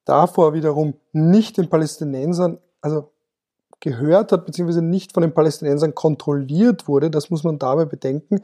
davor 0.06 0.54
wiederum 0.54 0.96
nicht 1.12 1.58
den 1.58 1.70
Palästinensern, 1.70 2.58
also 2.82 3.12
gehört 3.80 4.32
hat, 4.32 4.46
beziehungsweise 4.46 4.82
nicht 4.82 5.14
von 5.14 5.22
den 5.22 5.34
Palästinensern 5.34 5.96
kontrolliert 5.96 6.88
wurde, 6.88 7.10
das 7.10 7.30
muss 7.30 7.44
man 7.44 7.60
dabei 7.60 7.86
bedenken, 7.86 8.42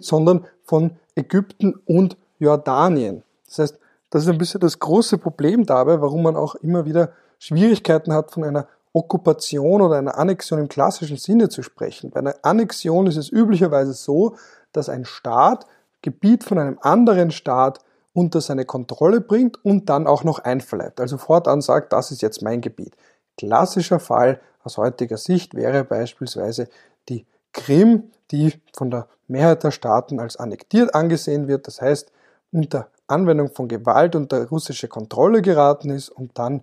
sondern 0.00 0.46
von 0.64 0.92
Ägypten 1.14 1.74
und 1.86 2.16
Jordanien. 2.38 3.22
Das 3.46 3.58
heißt, 3.58 3.78
das 4.10 4.24
ist 4.24 4.28
ein 4.28 4.38
bisschen 4.38 4.60
das 4.60 4.78
große 4.78 5.18
Problem 5.18 5.64
dabei, 5.64 6.00
warum 6.00 6.22
man 6.22 6.36
auch 6.36 6.54
immer 6.56 6.84
wieder 6.84 7.12
Schwierigkeiten 7.38 8.12
hat, 8.12 8.30
von 8.30 8.44
einer 8.44 8.66
Okkupation 8.92 9.80
oder 9.80 9.96
einer 9.96 10.18
Annexion 10.18 10.60
im 10.60 10.68
klassischen 10.68 11.16
Sinne 11.16 11.48
zu 11.48 11.62
sprechen. 11.62 12.10
Bei 12.10 12.20
einer 12.20 12.34
Annexion 12.42 13.06
ist 13.06 13.16
es 13.16 13.30
üblicherweise 13.30 13.94
so, 13.94 14.36
dass 14.72 14.88
ein 14.88 15.04
Staat 15.04 15.66
Gebiet 16.02 16.44
von 16.44 16.58
einem 16.58 16.78
anderen 16.82 17.30
Staat 17.30 17.78
unter 18.12 18.40
seine 18.40 18.66
Kontrolle 18.66 19.20
bringt 19.20 19.64
und 19.64 19.88
dann 19.88 20.06
auch 20.06 20.24
noch 20.24 20.40
einverleibt. 20.40 21.00
Also 21.00 21.16
fortan 21.16 21.62
sagt, 21.62 21.92
das 21.92 22.10
ist 22.10 22.20
jetzt 22.20 22.42
mein 22.42 22.60
Gebiet. 22.60 22.94
Klassischer 23.36 24.00
Fall 24.00 24.40
aus 24.62 24.76
heutiger 24.76 25.16
Sicht 25.16 25.54
wäre 25.54 25.84
beispielsweise 25.84 26.68
die 27.08 27.26
Krim, 27.52 28.10
die 28.30 28.52
von 28.74 28.90
der 28.90 29.08
Mehrheit 29.28 29.64
der 29.64 29.70
Staaten 29.70 30.20
als 30.20 30.36
annektiert 30.36 30.94
angesehen 30.94 31.48
wird, 31.48 31.66
das 31.66 31.80
heißt 31.80 32.12
unter 32.52 32.88
Anwendung 33.06 33.52
von 33.52 33.68
Gewalt 33.68 34.14
unter 34.14 34.48
russische 34.48 34.88
Kontrolle 34.88 35.42
geraten 35.42 35.90
ist 35.90 36.08
und 36.08 36.38
dann 36.38 36.62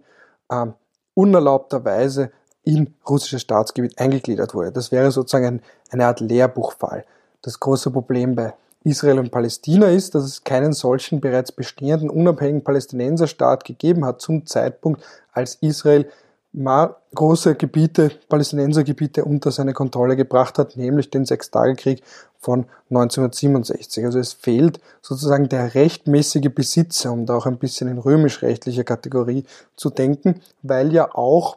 ähm, 0.52 0.74
unerlaubterweise 1.14 2.32
in 2.64 2.96
russisches 3.08 3.42
Staatsgebiet 3.42 4.00
eingegliedert 4.00 4.54
wurde. 4.54 4.72
Das 4.72 4.92
wäre 4.92 5.12
sozusagen 5.12 5.46
ein, 5.46 5.62
eine 5.92 6.06
Art 6.08 6.20
Lehrbuchfall. 6.20 7.06
Das 7.42 7.60
große 7.60 7.92
Problem 7.92 8.36
bei 8.36 8.54
Israel 8.84 9.20
und 9.20 9.32
Palästina 9.32 9.88
ist, 9.88 10.16
dass 10.16 10.24
es 10.24 10.44
keinen 10.44 10.74
solchen 10.74 11.20
bereits 11.20 11.52
bestehenden 11.52 12.10
unabhängigen 12.10 12.64
Palästinenserstaat 12.64 13.66
gegeben 13.66 14.06
hat 14.06 14.22
zum 14.22 14.46
Zeitpunkt, 14.46 15.04
als 15.32 15.56
Israel 15.56 16.10
große 16.53 17.56
Gebiete, 17.56 18.12
Palästinensergebiete 18.27 19.24
unter 19.24 19.51
seine 19.51 19.74
Kontrolle 19.74 20.15
gebracht 20.15 20.58
hat, 20.58 20.77
nämlich 20.77 21.10
den 21.10 21.25
Sechstagekrieg 21.25 22.01
von 22.39 22.65
1967. 22.89 24.06
Also 24.06 24.20
es 24.20 24.34
fehlt 24.34 24.79
sozusagen 25.01 25.50
der 25.50 25.75
rechtmäßige 25.75 26.50
Besitzer, 26.53 27.12
um 27.12 27.25
da 27.25 27.36
auch 27.36 27.46
ein 27.46 27.60
bisschen 27.60 27.88
in 27.88 27.98
römisch-rechtlicher 27.98 28.84
Kategorie 28.84 29.46
zu 29.75 29.89
denken, 29.89 30.41
weil 30.63 30.91
ja 30.94 31.13
auch 31.13 31.56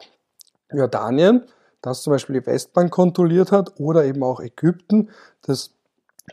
Jordanien, 0.71 1.43
das 1.81 2.03
zum 2.03 2.11
Beispiel 2.11 2.39
die 2.39 2.45
Westbank 2.45 2.91
kontrolliert 2.91 3.51
hat, 3.51 3.79
oder 3.79 4.05
eben 4.05 4.23
auch 4.23 4.39
Ägypten, 4.39 5.09
das 5.41 5.71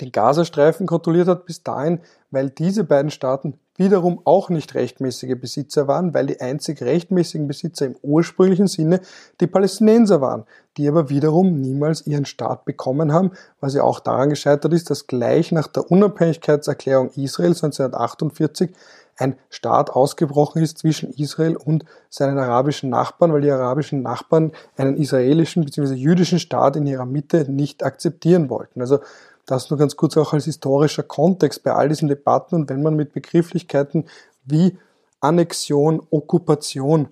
den 0.01 0.13
Gazastreifen 0.13 0.87
kontrolliert 0.87 1.29
hat 1.29 1.47
bis 1.47 1.63
dahin, 1.63 2.01
weil 2.31 2.51
diese 2.51 2.85
beiden 2.85 3.11
Staaten 3.11 3.59
wiederum 3.81 4.21
auch 4.25 4.51
nicht 4.51 4.75
rechtmäßige 4.75 5.41
Besitzer 5.41 5.89
waren, 5.89 6.13
weil 6.13 6.27
die 6.27 6.41
einzig 6.41 6.83
rechtmäßigen 6.83 7.49
Besitzer 7.49 7.87
im 7.87 7.97
ursprünglichen 8.03 8.67
Sinne 8.67 9.01
die 9.41 9.47
Palästinenser 9.47 10.21
waren, 10.21 10.45
die 10.77 10.87
aber 10.87 11.09
wiederum 11.09 11.61
niemals 11.61 12.07
ihren 12.07 12.27
Staat 12.27 12.67
bekommen 12.67 13.11
haben, 13.11 13.33
was 13.59 13.75
ja 13.75 13.83
auch 13.83 13.99
daran 13.99 14.29
gescheitert 14.29 14.75
ist, 14.75 14.91
dass 14.91 15.07
gleich 15.07 15.51
nach 15.51 15.67
der 15.67 15.91
Unabhängigkeitserklärung 15.91 17.09
Israels 17.17 17.65
1948 17.65 18.71
ein 19.17 19.37
Staat 19.49 19.91
ausgebrochen 19.91 20.63
ist 20.63 20.79
zwischen 20.79 21.13
Israel 21.15 21.57
und 21.57 21.85
seinen 22.11 22.39
arabischen 22.39 22.91
Nachbarn, 22.91 23.33
weil 23.33 23.41
die 23.41 23.51
arabischen 23.51 24.03
Nachbarn 24.03 24.53
einen 24.77 24.97
israelischen 24.97 25.65
bzw. 25.65 25.95
jüdischen 25.95 26.39
Staat 26.39 26.77
in 26.77 26.87
ihrer 26.87 27.07
Mitte 27.07 27.51
nicht 27.51 27.83
akzeptieren 27.83 28.51
wollten. 28.51 28.81
Also 28.81 29.01
das 29.51 29.71
nur 29.71 29.79
ganz 29.79 29.97
kurz 29.97 30.17
auch 30.17 30.33
als 30.33 30.45
historischer 30.45 31.03
Kontext 31.03 31.63
bei 31.63 31.73
all 31.73 31.89
diesen 31.89 32.09
Debatten 32.09 32.55
und 32.55 32.71
wenn 32.71 32.83
man 32.83 32.97
mit 32.97 33.13
Begrifflichkeiten 33.13 34.07
wie 34.45 34.79
Annexion, 35.21 36.03
Okkupation 36.11 37.09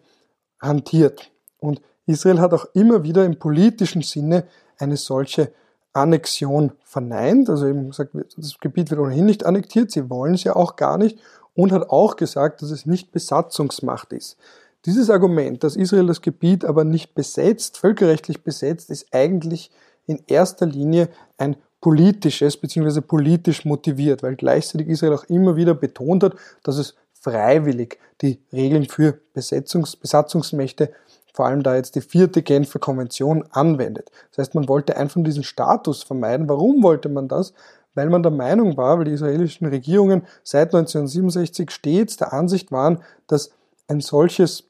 hantiert. 0.60 1.30
Und 1.58 1.80
Israel 2.06 2.40
hat 2.40 2.54
auch 2.54 2.66
immer 2.74 3.02
wieder 3.02 3.24
im 3.24 3.38
politischen 3.38 4.02
Sinne 4.02 4.44
eine 4.78 4.96
solche 4.96 5.52
Annexion 5.92 6.72
verneint, 6.84 7.50
also 7.50 7.66
eben 7.66 7.88
gesagt, 7.88 8.12
das 8.36 8.58
Gebiet 8.60 8.90
wird 8.90 9.00
ohnehin 9.00 9.26
nicht 9.26 9.44
annektiert, 9.44 9.90
sie 9.90 10.08
wollen 10.08 10.34
es 10.34 10.44
ja 10.44 10.54
auch 10.54 10.76
gar 10.76 10.96
nicht 10.98 11.18
und 11.54 11.72
hat 11.72 11.90
auch 11.90 12.16
gesagt, 12.16 12.62
dass 12.62 12.70
es 12.70 12.86
nicht 12.86 13.10
Besatzungsmacht 13.10 14.12
ist. 14.12 14.36
Dieses 14.86 15.10
Argument, 15.10 15.64
dass 15.64 15.76
Israel 15.76 16.06
das 16.06 16.22
Gebiet 16.22 16.64
aber 16.64 16.84
nicht 16.84 17.14
besetzt, 17.14 17.78
völkerrechtlich 17.78 18.44
besetzt, 18.44 18.90
ist 18.90 19.08
eigentlich 19.12 19.70
in 20.06 20.22
erster 20.28 20.66
Linie 20.66 21.08
ein 21.36 21.56
politisches 21.80 22.56
bzw. 22.56 23.00
politisch 23.00 23.64
motiviert, 23.64 24.22
weil 24.22 24.36
gleichzeitig 24.36 24.88
Israel 24.88 25.14
auch 25.14 25.24
immer 25.24 25.56
wieder 25.56 25.74
betont 25.74 26.24
hat, 26.24 26.34
dass 26.62 26.78
es 26.78 26.94
freiwillig 27.20 27.98
die 28.20 28.40
Regeln 28.52 28.86
für 28.86 29.18
Besetzungs 29.34 29.96
Besatzungsmächte, 29.96 30.92
vor 31.32 31.46
allem 31.46 31.62
da 31.62 31.76
jetzt 31.76 31.94
die 31.94 32.00
vierte 32.00 32.42
Genfer 32.42 32.78
Konvention 32.78 33.44
anwendet. 33.50 34.10
Das 34.30 34.38
heißt, 34.38 34.54
man 34.54 34.68
wollte 34.68 34.96
einfach 34.96 35.22
diesen 35.22 35.44
Status 35.44 36.02
vermeiden. 36.02 36.48
Warum 36.48 36.82
wollte 36.82 37.08
man 37.08 37.28
das? 37.28 37.52
Weil 37.94 38.10
man 38.10 38.22
der 38.22 38.32
Meinung 38.32 38.76
war, 38.76 38.98
weil 38.98 39.04
die 39.04 39.12
israelischen 39.12 39.66
Regierungen 39.68 40.22
seit 40.42 40.74
1967 40.74 41.70
stets 41.70 42.16
der 42.16 42.32
Ansicht 42.32 42.72
waren, 42.72 43.02
dass 43.26 43.50
ein 43.86 44.00
solches 44.00 44.64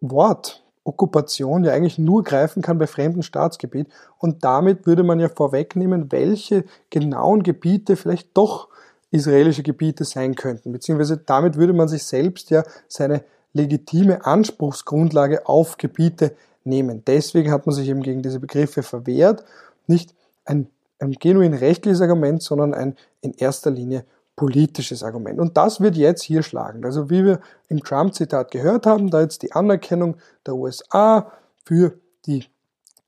Wort 0.00 0.62
Okkupation 0.84 1.64
ja 1.64 1.72
eigentlich 1.72 1.98
nur 1.98 2.24
greifen 2.24 2.62
kann 2.62 2.78
bei 2.78 2.86
fremdem 2.86 3.22
Staatsgebiet. 3.22 3.88
Und 4.18 4.44
damit 4.44 4.86
würde 4.86 5.02
man 5.02 5.20
ja 5.20 5.28
vorwegnehmen, 5.28 6.10
welche 6.10 6.64
genauen 6.88 7.42
Gebiete 7.42 7.96
vielleicht 7.96 8.36
doch 8.36 8.68
israelische 9.10 9.62
Gebiete 9.62 10.04
sein 10.04 10.34
könnten. 10.34 10.72
Beziehungsweise 10.72 11.18
damit 11.18 11.56
würde 11.56 11.72
man 11.72 11.88
sich 11.88 12.04
selbst 12.04 12.50
ja 12.50 12.62
seine 12.88 13.24
legitime 13.52 14.24
Anspruchsgrundlage 14.24 15.46
auf 15.46 15.76
Gebiete 15.76 16.36
nehmen. 16.64 17.02
Deswegen 17.06 17.50
hat 17.50 17.66
man 17.66 17.74
sich 17.74 17.88
eben 17.88 18.02
gegen 18.02 18.22
diese 18.22 18.40
Begriffe 18.40 18.82
verwehrt. 18.82 19.44
Nicht 19.86 20.14
ein, 20.44 20.68
ein 20.98 21.12
genuin 21.12 21.54
rechtliches 21.54 22.00
Argument, 22.00 22.42
sondern 22.42 22.74
ein 22.74 22.96
in 23.20 23.34
erster 23.34 23.70
Linie 23.70 24.04
politisches 24.40 25.02
Argument. 25.02 25.38
Und 25.38 25.58
das 25.58 25.82
wird 25.82 25.96
jetzt 25.96 26.22
hier 26.22 26.42
schlagen. 26.42 26.82
Also 26.86 27.10
wie 27.10 27.26
wir 27.26 27.40
im 27.68 27.84
Trump-Zitat 27.84 28.50
gehört 28.50 28.86
haben, 28.86 29.10
da 29.10 29.20
jetzt 29.20 29.42
die 29.42 29.52
Anerkennung 29.52 30.16
der 30.46 30.54
USA 30.54 31.30
für 31.62 31.92
die 32.24 32.46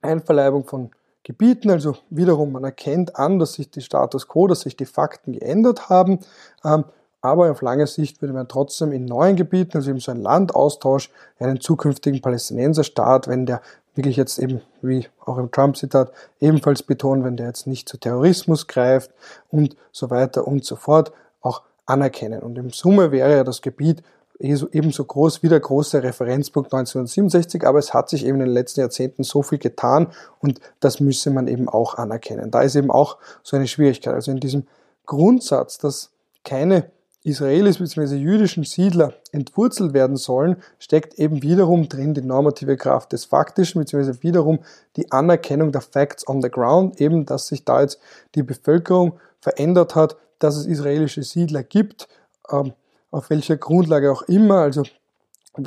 Einverleibung 0.02 0.66
von 0.66 0.90
Gebieten, 1.22 1.70
also 1.70 1.96
wiederum 2.10 2.52
man 2.52 2.64
erkennt 2.64 3.16
an, 3.16 3.38
dass 3.38 3.54
sich 3.54 3.70
die 3.70 3.80
Status 3.80 4.28
quo, 4.28 4.46
dass 4.46 4.60
sich 4.60 4.76
die 4.76 4.84
Fakten 4.84 5.32
geändert 5.32 5.88
haben. 5.88 6.18
Ähm, 6.66 6.84
aber 7.22 7.50
auf 7.50 7.62
lange 7.62 7.86
Sicht 7.86 8.20
würde 8.20 8.34
man 8.34 8.48
trotzdem 8.48 8.92
in 8.92 9.06
neuen 9.06 9.36
Gebieten, 9.36 9.78
also 9.78 9.88
eben 9.88 10.00
so 10.00 10.10
ein 10.10 10.20
Landaustausch, 10.20 11.08
einen 11.38 11.60
zukünftigen 11.60 12.20
Palästinenserstaat, 12.20 13.26
wenn 13.26 13.46
der 13.46 13.62
wirklich 13.94 14.16
jetzt 14.16 14.38
eben, 14.38 14.60
wie 14.82 15.06
auch 15.24 15.38
im 15.38 15.50
Trump-Zitat, 15.50 16.12
ebenfalls 16.40 16.82
betonen, 16.82 17.24
wenn 17.24 17.38
der 17.38 17.46
jetzt 17.46 17.66
nicht 17.66 17.88
zu 17.88 17.96
Terrorismus 17.96 18.66
greift 18.66 19.12
und 19.50 19.76
so 19.92 20.10
weiter 20.10 20.46
und 20.46 20.66
so 20.66 20.76
fort, 20.76 21.12
auch 21.42 21.62
anerkennen. 21.86 22.40
Und 22.40 22.56
im 22.56 22.70
Summe 22.70 23.12
wäre 23.12 23.36
ja 23.36 23.44
das 23.44 23.60
Gebiet 23.60 24.02
ebenso 24.38 25.04
groß 25.04 25.42
wie 25.42 25.48
der 25.48 25.60
große 25.60 26.02
Referenzpunkt 26.02 26.72
1967, 26.72 27.64
aber 27.64 27.78
es 27.78 27.94
hat 27.94 28.08
sich 28.08 28.24
eben 28.24 28.40
in 28.40 28.46
den 28.46 28.54
letzten 28.54 28.80
Jahrzehnten 28.80 29.22
so 29.22 29.42
viel 29.42 29.58
getan 29.58 30.08
und 30.40 30.60
das 30.80 30.98
müsse 30.98 31.30
man 31.30 31.46
eben 31.46 31.68
auch 31.68 31.94
anerkennen. 31.94 32.50
Da 32.50 32.62
ist 32.62 32.74
eben 32.74 32.90
auch 32.90 33.18
so 33.42 33.56
eine 33.56 33.68
Schwierigkeit. 33.68 34.14
Also 34.14 34.32
in 34.32 34.40
diesem 34.40 34.66
Grundsatz, 35.06 35.78
dass 35.78 36.10
keine 36.44 36.90
Israelis 37.24 37.78
bzw. 37.78 38.16
jüdischen 38.16 38.64
Siedler 38.64 39.14
entwurzelt 39.30 39.92
werden 39.92 40.16
sollen, 40.16 40.56
steckt 40.80 41.20
eben 41.20 41.42
wiederum 41.42 41.88
drin 41.88 42.14
die 42.14 42.22
normative 42.22 42.76
Kraft 42.76 43.12
des 43.12 43.24
Faktischen 43.26 43.80
bzw. 43.80 44.22
wiederum 44.22 44.58
die 44.96 45.12
Anerkennung 45.12 45.70
der 45.70 45.82
Facts 45.82 46.26
on 46.26 46.42
the 46.42 46.50
ground, 46.50 47.00
eben 47.00 47.24
dass 47.24 47.46
sich 47.46 47.64
da 47.64 47.80
jetzt 47.80 48.00
die 48.34 48.42
Bevölkerung 48.42 49.20
verändert 49.40 49.94
hat, 49.94 50.16
dass 50.42 50.56
es 50.56 50.66
israelische 50.66 51.22
Siedler 51.22 51.62
gibt, 51.62 52.08
ähm, 52.50 52.72
auf 53.10 53.30
welcher 53.30 53.56
Grundlage 53.56 54.10
auch 54.10 54.22
immer, 54.22 54.58
also 54.58 54.82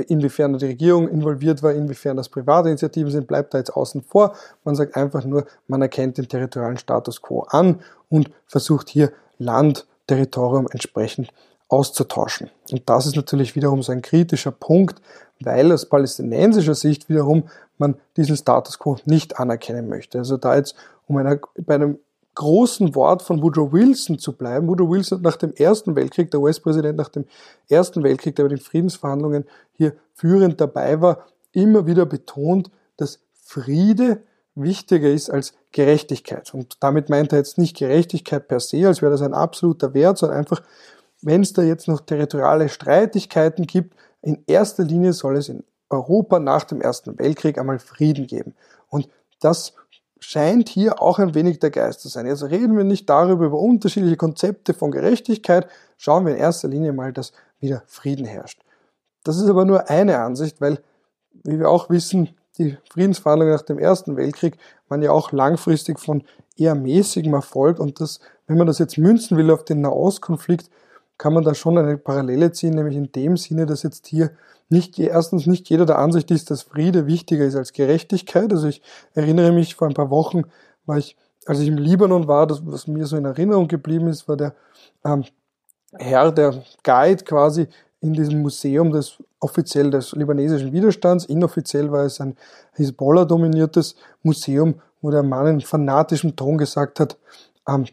inwiefern 0.08 0.58
die 0.58 0.66
Regierung 0.66 1.08
involviert 1.08 1.62
war, 1.62 1.74
inwiefern 1.74 2.18
das 2.18 2.30
private 2.30 2.70
Initiativen 2.70 3.12
sind, 3.12 3.28
bleibt 3.28 3.54
da 3.54 3.60
jetzt 3.60 3.70
außen 3.70 4.02
vor. 4.02 4.36
Man 4.64 4.76
sagt 4.76 4.96
einfach 4.96 5.24
nur, 5.26 5.46
man 5.68 5.82
erkennt 5.82 6.18
den 6.18 6.28
territorialen 6.28 6.78
Status 6.78 7.22
quo 7.22 7.42
an 7.50 7.82
und 8.10 8.32
versucht 8.48 8.90
hier 8.90 9.12
Land, 9.38 9.86
Territorium 10.08 10.68
entsprechend 10.72 11.30
auszutauschen. 11.68 12.50
Und 12.72 12.90
das 12.90 13.06
ist 13.06 13.16
natürlich 13.16 13.56
wiederum 13.56 13.82
so 13.84 13.92
ein 13.92 14.02
kritischer 14.02 14.52
Punkt, 14.52 15.02
weil 15.40 15.72
aus 15.72 15.86
palästinensischer 15.88 16.76
Sicht 16.76 17.10
wiederum 17.10 17.44
man 17.78 17.96
diesen 18.18 18.38
Status 18.38 18.80
quo 18.80 18.98
nicht 19.06 19.40
anerkennen 19.40 19.88
möchte. 19.88 20.18
Also 20.18 20.38
da 20.38 20.56
jetzt 20.56 20.76
um 21.08 21.18
einer, 21.18 21.40
bei 21.58 21.76
einem 21.76 22.00
großen 22.36 22.96
Wort 22.96 23.22
von 23.22 23.42
Woodrow 23.42 23.72
Wilson 23.72 24.20
zu 24.20 24.34
bleiben. 24.34 24.68
Woodrow 24.68 24.90
Wilson 24.90 25.22
nach 25.22 25.38
dem 25.38 25.54
Ersten 25.54 25.96
Weltkrieg, 25.96 26.32
der 26.32 26.42
US-Präsident 26.42 26.98
nach 26.98 27.10
dem 27.10 27.26
Ersten 27.70 28.04
Weltkrieg, 28.04 28.36
der 28.36 28.44
bei 28.44 28.50
den 28.50 28.60
Friedensverhandlungen 28.60 29.46
hier 29.74 29.96
führend 30.14 30.62
dabei 30.62 31.02
war, 31.02 31.26
immer 31.54 31.88
wieder 31.88 32.06
betont, 32.06 32.70
dass 32.98 33.20
Friede 33.34 34.22
wichtiger 34.56 35.10
ist 35.10 35.30
als 35.30 35.54
Gerechtigkeit. 35.72 36.54
Und 36.54 36.78
damit 36.82 37.10
meint 37.10 37.32
er 37.32 37.40
jetzt 37.40 37.58
nicht 37.58 37.78
Gerechtigkeit 37.78 38.48
per 38.48 38.60
se, 38.60 38.88
als 38.88 39.02
wäre 39.02 39.12
das 39.12 39.22
ein 39.22 39.34
absoluter 39.34 39.94
Wert, 39.94 40.18
sondern 40.18 40.40
einfach, 40.40 40.62
wenn 41.22 41.42
es 41.42 41.54
da 41.54 41.62
jetzt 41.62 41.88
noch 41.88 42.02
territoriale 42.02 42.70
Streitigkeiten 42.70 43.66
gibt, 43.68 43.96
in 44.22 44.44
erster 44.48 44.84
Linie 44.84 45.14
soll 45.14 45.38
es 45.38 45.50
in 45.50 45.64
Europa 45.90 46.40
nach 46.40 46.64
dem 46.64 46.82
Ersten 46.82 47.18
Weltkrieg 47.20 47.58
einmal 47.58 47.80
Frieden 47.80 48.28
geben. 48.28 48.56
Und 48.90 49.08
das 49.40 49.74
scheint 50.26 50.70
hier 50.70 51.02
auch 51.02 51.20
ein 51.20 51.36
wenig 51.36 51.60
der 51.60 51.70
Geist 51.70 52.02
zu 52.02 52.08
sein. 52.08 52.28
Also 52.28 52.48
reden 52.48 52.76
wir 52.76 52.84
nicht 52.84 53.08
darüber, 53.10 53.46
über 53.46 53.60
unterschiedliche 53.60 54.18
Konzepte 54.18 54.74
von 54.74 54.90
Gerechtigkeit, 54.90 55.68
schauen 55.98 56.26
wir 56.26 56.34
in 56.34 56.40
erster 56.40 56.68
Linie 56.68 56.94
mal, 56.94 57.14
dass 57.14 57.32
wieder 57.60 57.84
Frieden 57.86 58.26
herrscht. 58.26 58.60
Das 59.24 59.38
ist 59.38 59.48
aber 59.48 59.66
nur 59.66 59.90
eine 59.90 60.18
Ansicht, 60.20 60.60
weil, 60.62 60.80
wie 61.44 61.60
wir 61.60 61.70
auch 61.70 61.92
wissen, 61.92 62.30
die 62.58 62.76
Friedensverhandlungen 62.92 63.54
nach 63.54 63.62
dem 63.62 63.78
Ersten 63.78 64.18
Weltkrieg 64.18 64.58
waren 64.88 65.04
ja 65.04 65.12
auch 65.12 65.32
langfristig 65.32 66.00
von 66.00 66.24
eher 66.58 66.74
mäßigem 66.74 67.34
Erfolg 67.34 67.80
und 67.80 68.00
das, 68.00 68.20
wenn 68.48 68.58
man 68.58 68.68
das 68.68 68.80
jetzt 68.80 68.98
münzen 68.98 69.38
will 69.38 69.52
auf 69.52 69.64
den 69.64 69.82
Nahostkonflikt, 69.82 70.70
kann 71.18 71.34
man 71.34 71.44
da 71.44 71.54
schon 71.54 71.78
eine 71.78 71.98
Parallele 71.98 72.52
ziehen, 72.52 72.74
nämlich 72.74 72.96
in 72.96 73.12
dem 73.12 73.38
Sinne, 73.38 73.66
dass 73.66 73.84
jetzt 73.84 74.08
hier 74.08 74.32
nicht, 74.70 74.98
erstens 75.00 75.46
nicht 75.46 75.70
jeder 75.70 75.86
der 75.86 76.00
Ansicht 76.00 76.32
ist, 76.32 76.50
dass 76.52 76.64
Friede 76.64 77.06
wichtiger 77.06 77.46
ist 77.46 77.56
als 77.56 77.74
Gerechtigkeit. 77.74 78.52
Also 78.52 78.68
ich 78.68 78.82
erinnere 79.14 79.52
mich, 79.52 79.76
vor 79.76 79.88
ein 79.88 79.94
paar 79.94 80.10
Wochen 80.10 80.44
war 80.86 80.98
ich, 80.98 81.16
als 81.46 81.60
ich 81.60 81.68
im 81.68 81.78
Libanon 81.78 82.28
war, 82.28 82.48
das, 82.48 82.66
was 82.66 82.88
mir 82.88 83.06
so 83.06 83.18
in 83.18 83.26
Erinnerung 83.26 83.68
geblieben 83.68 84.08
ist, 84.08 84.28
war 84.28 84.36
der 84.36 84.56
ähm, 85.04 85.24
Herr, 85.94 86.32
der 86.32 86.64
Guide 86.84 87.24
quasi 87.24 87.68
in 88.02 88.14
diesem 88.14 88.42
Museum 88.42 88.92
des 88.92 89.18
offiziell 89.40 89.92
des 89.92 90.12
libanesischen 90.14 90.72
Widerstands. 90.74 91.26
Inoffiziell 91.26 91.92
war 91.92 92.04
es 92.06 92.20
ein 92.20 92.36
Hisbollah-dominiertes 92.74 93.96
Museum, 94.24 94.82
wo 95.02 95.12
der 95.12 95.24
Mann 95.24 95.48
in 95.48 95.62
fanatischem 95.62 96.36
Ton 96.36 96.58
gesagt 96.58 97.00
hat, 97.00 97.18
ähm, 97.68 97.86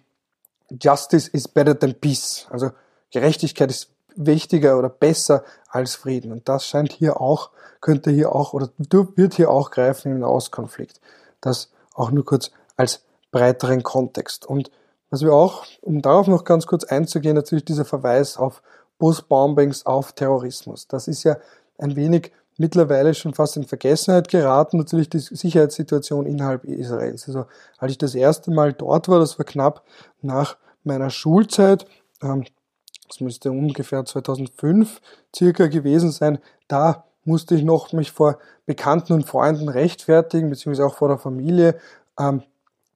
Justice 0.80 1.28
is 1.32 1.46
better 1.46 1.78
than 1.78 1.94
peace. 1.94 2.46
Also 2.50 2.70
Gerechtigkeit 3.12 3.70
ist 3.70 3.90
wichtiger 4.16 4.78
oder 4.78 4.88
besser 4.88 5.44
als 5.68 5.94
Frieden. 5.94 6.32
Und 6.32 6.48
das 6.48 6.66
scheint 6.66 6.92
hier 6.92 7.20
auch, 7.20 7.50
könnte 7.80 8.10
hier 8.10 8.34
auch 8.34 8.52
oder 8.52 8.68
wird 8.78 9.34
hier 9.34 9.50
auch 9.50 9.70
greifen 9.70 10.12
im 10.12 10.18
Nahostkonflikt. 10.20 11.00
Das 11.40 11.70
auch 11.94 12.10
nur 12.10 12.24
kurz 12.24 12.50
als 12.76 13.04
breiteren 13.30 13.82
Kontext. 13.82 14.46
Und 14.46 14.70
was 15.10 15.22
wir 15.22 15.32
auch, 15.32 15.66
um 15.82 16.00
darauf 16.00 16.26
noch 16.26 16.44
ganz 16.44 16.66
kurz 16.66 16.84
einzugehen, 16.84 17.36
natürlich 17.36 17.64
dieser 17.64 17.84
Verweis 17.84 18.36
auf 18.36 18.62
Busbombings, 18.98 19.84
auf 19.84 20.12
Terrorismus. 20.12 20.88
Das 20.88 21.08
ist 21.08 21.24
ja 21.24 21.36
ein 21.78 21.96
wenig 21.96 22.32
mittlerweile 22.56 23.14
schon 23.14 23.34
fast 23.34 23.56
in 23.56 23.64
Vergessenheit 23.64 24.28
geraten, 24.28 24.78
natürlich 24.78 25.10
die 25.10 25.18
Sicherheitssituation 25.18 26.26
innerhalb 26.26 26.64
Israels. 26.64 27.26
Also 27.26 27.46
als 27.78 27.92
ich 27.92 27.98
das 27.98 28.14
erste 28.14 28.50
Mal 28.50 28.72
dort 28.72 29.08
war, 29.08 29.18
das 29.18 29.38
war 29.38 29.46
knapp 29.46 29.82
nach 30.20 30.56
meiner 30.84 31.10
Schulzeit, 31.10 31.86
ähm, 32.22 32.44
das 33.12 33.20
müsste 33.20 33.50
ungefähr 33.50 34.04
2005 34.04 35.02
circa 35.36 35.66
gewesen 35.66 36.10
sein, 36.10 36.38
da 36.66 37.04
musste 37.24 37.54
ich 37.54 37.62
noch 37.62 37.92
mich 37.92 38.10
vor 38.10 38.38
Bekannten 38.64 39.12
und 39.12 39.26
Freunden 39.26 39.68
rechtfertigen, 39.68 40.48
beziehungsweise 40.48 40.86
auch 40.86 40.94
vor 40.94 41.08
der 41.08 41.18
Familie, 41.18 41.76
ähm, 42.18 42.42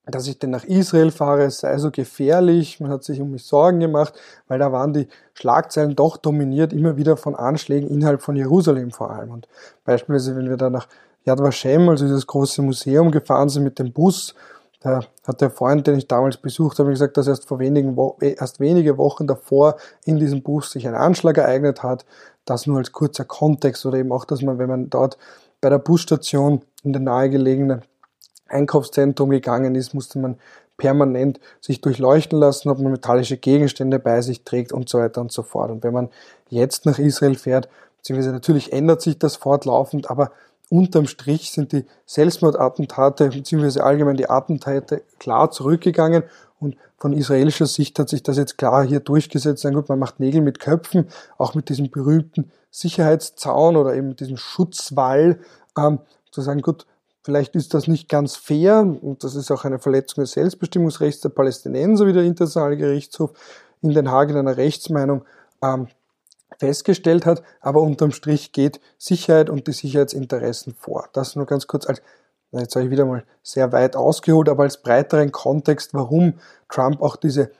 dass 0.06 0.26
ich 0.26 0.38
denn 0.38 0.50
nach 0.50 0.64
Israel 0.64 1.10
fahre, 1.10 1.44
es 1.44 1.58
sei 1.58 1.76
so 1.78 1.90
gefährlich. 1.90 2.80
Man 2.80 2.90
hat 2.90 3.04
sich 3.04 3.20
um 3.20 3.32
mich 3.32 3.44
Sorgen 3.44 3.80
gemacht, 3.80 4.14
weil 4.48 4.58
da 4.58 4.72
waren 4.72 4.94
die 4.94 5.08
Schlagzeilen 5.34 5.96
doch 5.96 6.16
dominiert, 6.16 6.72
immer 6.72 6.96
wieder 6.96 7.16
von 7.16 7.34
Anschlägen 7.34 7.90
innerhalb 7.90 8.22
von 8.22 8.36
Jerusalem 8.36 8.92
vor 8.92 9.10
allem. 9.10 9.32
Und 9.32 9.48
beispielsweise, 9.84 10.36
wenn 10.36 10.48
wir 10.48 10.56
da 10.56 10.70
nach 10.70 10.88
Yad 11.24 11.40
Vashem, 11.40 11.88
also 11.88 12.06
dieses 12.06 12.26
große 12.26 12.62
Museum, 12.62 13.10
gefahren 13.10 13.48
sind 13.48 13.64
mit 13.64 13.78
dem 13.80 13.92
Bus, 13.92 14.34
da 14.86 15.00
hat 15.26 15.40
der 15.40 15.50
Freund, 15.50 15.84
den 15.88 15.98
ich 15.98 16.06
damals 16.06 16.36
besucht 16.36 16.78
habe, 16.78 16.90
gesagt, 16.90 17.16
dass 17.16 17.26
erst 17.26 17.48
vor 17.48 17.58
wenigen 17.58 17.96
Wo 17.96 18.16
äh, 18.20 18.36
erst 18.38 18.60
wenige 18.60 18.96
Wochen 18.98 19.26
davor 19.26 19.76
in 20.04 20.18
diesem 20.18 20.42
Bus 20.42 20.70
sich 20.70 20.86
ein 20.86 20.94
Anschlag 20.94 21.38
ereignet 21.38 21.82
hat. 21.82 22.06
Das 22.44 22.68
nur 22.68 22.78
als 22.78 22.92
kurzer 22.92 23.24
Kontext 23.24 23.84
oder 23.84 23.98
eben 23.98 24.12
auch, 24.12 24.24
dass 24.24 24.42
man, 24.42 24.58
wenn 24.58 24.68
man 24.68 24.88
dort 24.88 25.18
bei 25.60 25.70
der 25.70 25.78
Busstation 25.78 26.62
in 26.84 26.92
der 26.92 27.02
nahegelegenen 27.02 27.82
Einkaufszentrum 28.46 29.30
gegangen 29.30 29.74
ist, 29.74 29.92
musste 29.92 30.20
man 30.20 30.38
permanent 30.76 31.40
sich 31.60 31.80
durchleuchten 31.80 32.38
lassen, 32.38 32.68
ob 32.68 32.78
man 32.78 32.92
metallische 32.92 33.38
Gegenstände 33.38 33.98
bei 33.98 34.20
sich 34.20 34.44
trägt 34.44 34.72
und 34.72 34.88
so 34.88 34.98
weiter 34.98 35.20
und 35.20 35.32
so 35.32 35.42
fort. 35.42 35.72
Und 35.72 35.82
wenn 35.82 35.94
man 35.94 36.10
jetzt 36.48 36.86
nach 36.86 37.00
Israel 37.00 37.34
fährt, 37.34 37.68
beziehungsweise 37.96 38.30
natürlich 38.30 38.72
ändert 38.72 39.02
sich 39.02 39.18
das 39.18 39.34
fortlaufend, 39.34 40.08
aber 40.10 40.30
unterm 40.68 41.06
Strich 41.06 41.52
sind 41.52 41.72
die 41.72 41.84
Selbstmordattentate 42.06 43.28
beziehungsweise 43.28 43.84
allgemein 43.84 44.16
die 44.16 44.28
Attentate 44.28 45.02
klar 45.18 45.50
zurückgegangen 45.50 46.24
und 46.58 46.76
von 46.96 47.12
israelischer 47.12 47.66
Sicht 47.66 47.98
hat 47.98 48.08
sich 48.08 48.22
das 48.22 48.36
jetzt 48.36 48.56
klar 48.58 48.84
hier 48.84 49.00
durchgesetzt. 49.00 49.64
Dann 49.64 49.74
gut, 49.74 49.88
man 49.88 49.98
macht 49.98 50.18
Nägel 50.18 50.40
mit 50.40 50.58
Köpfen, 50.58 51.08
auch 51.38 51.54
mit 51.54 51.68
diesem 51.68 51.90
berühmten 51.90 52.50
Sicherheitszaun 52.70 53.76
oder 53.76 53.94
eben 53.94 54.16
diesem 54.16 54.36
Schutzwall, 54.36 55.38
ähm, 55.78 56.00
zu 56.30 56.40
sagen, 56.40 56.62
gut, 56.62 56.86
vielleicht 57.22 57.54
ist 57.54 57.74
das 57.74 57.86
nicht 57.86 58.08
ganz 58.08 58.36
fair 58.36 58.80
und 58.80 59.24
das 59.24 59.34
ist 59.34 59.50
auch 59.50 59.64
eine 59.64 59.78
Verletzung 59.78 60.22
des 60.22 60.32
Selbstbestimmungsrechts 60.32 61.20
der 61.20 61.28
Palästinenser, 61.28 62.06
wie 62.06 62.12
der 62.12 62.22
Internationale 62.24 62.76
Gerichtshof 62.76 63.32
in 63.82 63.90
Den 63.90 64.10
Haag 64.10 64.30
in 64.30 64.36
einer 64.36 64.56
Rechtsmeinung 64.56 65.24
ähm, 65.62 65.88
festgestellt 66.58 67.26
hat, 67.26 67.42
aber 67.60 67.80
unterm 67.80 68.12
Strich 68.12 68.52
geht 68.52 68.80
Sicherheit 68.98 69.50
und 69.50 69.66
die 69.66 69.72
Sicherheitsinteressen 69.72 70.74
vor. 70.74 71.08
Das 71.12 71.36
nur 71.36 71.46
ganz 71.46 71.66
kurz 71.66 71.86
als, 71.86 72.02
jetzt 72.52 72.74
habe 72.76 72.86
ich 72.86 72.90
wieder 72.90 73.04
mal 73.04 73.24
sehr 73.42 73.72
weit 73.72 73.96
ausgeholt, 73.96 74.48
aber 74.48 74.64
als 74.64 74.82
breiteren 74.82 75.32
Kontext, 75.32 75.94
warum 75.94 76.34
Trump 76.68 77.02
auch 77.02 77.16
diese 77.16 77.50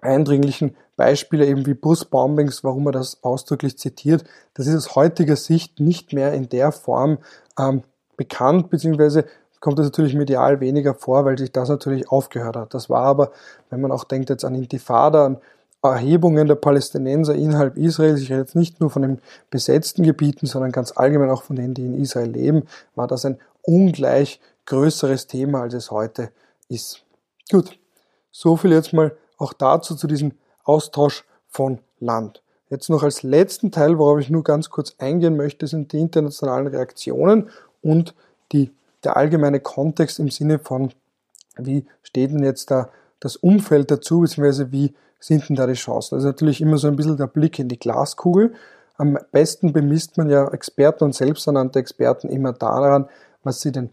eindringlichen 0.00 0.76
Beispiele 0.96 1.46
eben 1.46 1.66
wie 1.66 1.74
Busbombings, 1.74 2.62
warum 2.64 2.86
er 2.86 2.92
das 2.92 3.22
ausdrücklich 3.22 3.78
zitiert, 3.78 4.24
das 4.54 4.66
ist 4.66 4.76
aus 4.76 4.94
heutiger 4.94 5.36
Sicht 5.36 5.80
nicht 5.80 6.12
mehr 6.12 6.32
in 6.32 6.48
der 6.48 6.72
Form 6.72 7.18
ähm, 7.58 7.82
bekannt, 8.16 8.70
beziehungsweise 8.70 9.24
kommt 9.60 9.78
das 9.78 9.86
natürlich 9.86 10.14
medial 10.14 10.60
weniger 10.60 10.94
vor, 10.94 11.24
weil 11.24 11.38
sich 11.38 11.52
das 11.52 11.68
natürlich 11.68 12.10
aufgehört 12.10 12.56
hat. 12.56 12.74
Das 12.74 12.88
war 12.88 13.02
aber, 13.02 13.32
wenn 13.70 13.80
man 13.80 13.92
auch 13.92 14.04
denkt 14.04 14.30
jetzt 14.30 14.44
an 14.44 14.54
Intifada, 14.54 15.26
an 15.26 15.38
Erhebungen 15.82 16.48
der 16.48 16.56
Palästinenser 16.56 17.34
innerhalb 17.34 17.76
Israels, 17.76 18.20
ich 18.20 18.30
rede 18.30 18.40
jetzt 18.40 18.56
nicht 18.56 18.80
nur 18.80 18.90
von 18.90 19.02
den 19.02 19.20
besetzten 19.50 20.02
Gebieten, 20.02 20.46
sondern 20.46 20.72
ganz 20.72 20.92
allgemein 20.96 21.30
auch 21.30 21.42
von 21.42 21.56
denen, 21.56 21.74
die 21.74 21.86
in 21.86 22.00
Israel 22.00 22.30
leben, 22.30 22.64
war 22.94 23.06
das 23.06 23.24
ein 23.24 23.38
ungleich 23.62 24.40
größeres 24.66 25.28
Thema, 25.28 25.62
als 25.62 25.74
es 25.74 25.90
heute 25.90 26.30
ist. 26.68 27.04
Gut, 27.50 27.78
so 28.30 28.56
viel 28.56 28.72
jetzt 28.72 28.92
mal 28.92 29.16
auch 29.38 29.52
dazu, 29.52 29.94
zu 29.94 30.06
diesem 30.06 30.32
Austausch 30.64 31.24
von 31.48 31.78
Land. 32.00 32.42
Jetzt 32.70 32.90
noch 32.90 33.02
als 33.02 33.22
letzten 33.22 33.70
Teil, 33.70 33.98
worauf 33.98 34.18
ich 34.18 34.30
nur 34.30 34.42
ganz 34.42 34.68
kurz 34.68 34.94
eingehen 34.98 35.36
möchte, 35.36 35.66
sind 35.66 35.92
die 35.92 36.00
internationalen 36.00 36.66
Reaktionen 36.66 37.48
und 37.82 38.14
die, 38.52 38.70
der 39.04 39.16
allgemeine 39.16 39.60
Kontext 39.60 40.18
im 40.18 40.28
Sinne 40.28 40.58
von, 40.58 40.92
wie 41.56 41.86
steht 42.02 42.32
denn 42.32 42.44
jetzt 42.44 42.70
da 42.70 42.90
das 43.20 43.36
Umfeld 43.36 43.90
dazu, 43.90 44.20
beziehungsweise 44.20 44.70
wie 44.70 44.94
sind 45.18 45.48
denn 45.48 45.56
da 45.56 45.66
die 45.66 45.74
Chancen? 45.74 46.16
Das 46.16 46.24
ist 46.24 46.28
natürlich 46.28 46.60
immer 46.60 46.78
so 46.78 46.88
ein 46.88 46.96
bisschen 46.96 47.16
der 47.16 47.26
Blick 47.26 47.58
in 47.58 47.68
die 47.68 47.78
Glaskugel. 47.78 48.54
Am 48.96 49.18
besten 49.32 49.72
bemisst 49.72 50.16
man 50.16 50.28
ja 50.28 50.48
Experten 50.48 51.04
und 51.04 51.14
selbsternannte 51.14 51.78
Experten 51.78 52.28
immer 52.28 52.52
daran, 52.52 53.08
was 53.42 53.60
sie 53.60 53.72
denn 53.72 53.90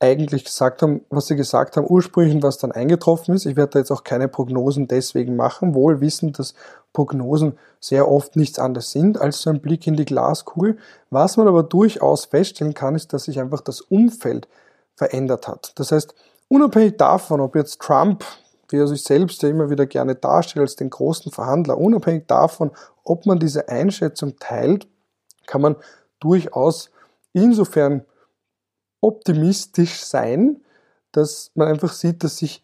eigentlich 0.00 0.46
gesagt 0.46 0.80
haben, 0.80 1.02
was 1.10 1.26
sie 1.26 1.36
gesagt 1.36 1.76
haben 1.76 1.86
ursprünglich 1.86 2.34
und 2.34 2.42
was 2.42 2.56
dann 2.56 2.72
eingetroffen 2.72 3.34
ist. 3.34 3.44
Ich 3.44 3.54
werde 3.54 3.72
da 3.72 3.78
jetzt 3.80 3.90
auch 3.90 4.02
keine 4.02 4.28
Prognosen 4.28 4.88
deswegen 4.88 5.36
machen, 5.36 5.74
wohl 5.74 6.00
wissend, 6.00 6.38
dass 6.38 6.54
Prognosen 6.94 7.58
sehr 7.80 8.10
oft 8.10 8.34
nichts 8.34 8.58
anderes 8.58 8.92
sind 8.92 9.20
als 9.20 9.42
so 9.42 9.50
ein 9.50 9.60
Blick 9.60 9.86
in 9.86 9.96
die 9.96 10.06
Glaskugel. 10.06 10.78
Was 11.10 11.36
man 11.36 11.46
aber 11.46 11.62
durchaus 11.62 12.24
feststellen 12.24 12.72
kann, 12.72 12.94
ist, 12.94 13.12
dass 13.12 13.24
sich 13.24 13.40
einfach 13.40 13.60
das 13.60 13.82
Umfeld 13.82 14.48
verändert 14.96 15.46
hat. 15.46 15.72
Das 15.78 15.92
heißt, 15.92 16.14
unabhängig 16.48 16.96
davon, 16.96 17.40
ob 17.40 17.54
jetzt 17.54 17.80
Trump, 17.80 18.24
wie 18.72 18.78
er 18.78 18.86
sich 18.86 19.02
selbst 19.02 19.42
ja 19.42 19.48
immer 19.48 19.70
wieder 19.70 19.86
gerne 19.86 20.14
darstellt 20.14 20.62
als 20.62 20.76
den 20.76 20.90
großen 20.90 21.32
Verhandler, 21.32 21.78
unabhängig 21.78 22.26
davon, 22.26 22.70
ob 23.04 23.26
man 23.26 23.38
diese 23.38 23.68
Einschätzung 23.68 24.36
teilt, 24.38 24.86
kann 25.46 25.60
man 25.60 25.76
durchaus 26.20 26.90
insofern 27.32 28.04
optimistisch 29.00 30.04
sein, 30.04 30.60
dass 31.12 31.50
man 31.54 31.68
einfach 31.68 31.92
sieht, 31.92 32.22
dass 32.22 32.36
sich 32.36 32.62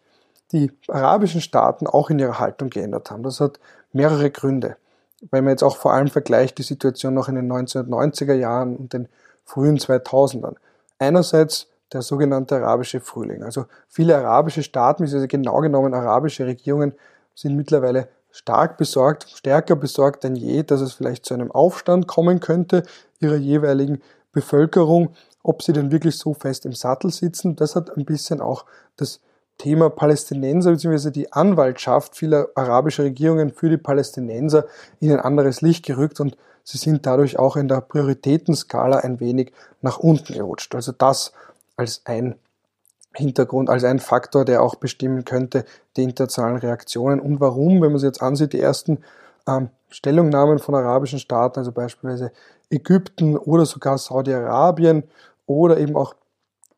die 0.51 0.71
arabischen 0.87 1.41
Staaten 1.41 1.87
auch 1.87 2.09
in 2.09 2.19
ihrer 2.19 2.39
Haltung 2.39 2.69
geändert 2.69 3.11
haben. 3.11 3.23
Das 3.23 3.41
hat 3.41 3.59
mehrere 3.91 4.31
Gründe. 4.31 4.77
Wenn 5.31 5.43
man 5.43 5.51
jetzt 5.51 5.63
auch 5.63 5.77
vor 5.77 5.93
allem 5.93 6.07
vergleicht 6.07 6.57
die 6.57 6.63
Situation 6.63 7.13
noch 7.13 7.27
in 7.27 7.35
den 7.35 7.51
1990er 7.51 8.33
Jahren 8.33 8.77
und 8.77 8.93
den 8.93 9.09
frühen 9.43 9.77
2000ern. 9.77 10.55
Einerseits 10.99 11.67
der 11.93 12.01
sogenannte 12.01 12.55
arabische 12.55 12.99
Frühling. 12.99 13.43
Also 13.43 13.65
viele 13.87 14.17
arabische 14.17 14.63
Staaten, 14.63 15.03
beziehungsweise 15.03 15.27
genau 15.27 15.61
genommen 15.61 15.93
arabische 15.93 16.45
Regierungen, 16.45 16.93
sind 17.33 17.55
mittlerweile 17.55 18.09
stark 18.31 18.77
besorgt, 18.77 19.29
stärker 19.29 19.75
besorgt 19.75 20.23
denn 20.23 20.35
je, 20.35 20.63
dass 20.63 20.81
es 20.81 20.93
vielleicht 20.93 21.25
zu 21.25 21.33
einem 21.33 21.51
Aufstand 21.51 22.07
kommen 22.07 22.39
könnte 22.39 22.83
ihrer 23.19 23.35
jeweiligen 23.35 24.01
Bevölkerung 24.31 25.15
ob 25.47 25.63
sie 25.63 25.71
denn 25.71 25.91
wirklich 25.91 26.17
so 26.17 26.33
fest 26.33 26.65
im 26.65 26.73
Sattel 26.73 27.09
sitzen. 27.09 27.55
Das 27.55 27.75
hat 27.77 27.95
ein 27.95 28.03
bisschen 28.03 28.41
auch 28.41 28.65
das 28.97 29.21
Thema 29.57 29.89
Palästinenser 29.89 30.71
bzw. 30.71 31.09
die 31.09 31.31
Anwaltschaft 31.31 32.17
vieler 32.17 32.49
arabischer 32.53 33.03
Regierungen 33.03 33.53
für 33.53 33.69
die 33.69 33.77
Palästinenser 33.77 34.65
in 34.99 35.11
ein 35.11 35.21
anderes 35.21 35.61
Licht 35.61 35.85
gerückt 35.85 36.19
und 36.19 36.37
sie 36.63 36.77
sind 36.77 37.05
dadurch 37.05 37.39
auch 37.39 37.55
in 37.55 37.69
der 37.69 37.79
Prioritätenskala 37.79 38.97
ein 38.97 39.21
wenig 39.21 39.53
nach 39.81 39.99
unten 39.99 40.33
gerutscht. 40.33 40.75
Also 40.75 40.91
das 40.91 41.31
als 41.77 42.01
ein 42.05 42.35
Hintergrund, 43.13 43.69
als 43.69 43.83
ein 43.83 43.99
Faktor, 43.99 44.45
der 44.45 44.61
auch 44.61 44.75
bestimmen 44.75 45.25
könnte 45.25 45.65
die 45.95 46.03
internationalen 46.03 46.57
Reaktionen 46.57 47.19
und 47.19 47.39
warum, 47.39 47.81
wenn 47.81 47.91
man 47.91 47.99
sich 47.99 48.07
jetzt 48.07 48.21
ansieht, 48.21 48.53
die 48.53 48.61
ersten 48.61 48.99
ähm, 49.47 49.69
Stellungnahmen 49.89 50.59
von 50.59 50.75
arabischen 50.75 51.19
Staaten, 51.19 51.59
also 51.59 51.71
beispielsweise 51.71 52.31
Ägypten 52.69 53.37
oder 53.37 53.65
sogar 53.65 53.97
Saudi-Arabien 53.97 55.03
oder 55.45 55.77
eben 55.77 55.95
auch 55.95 56.13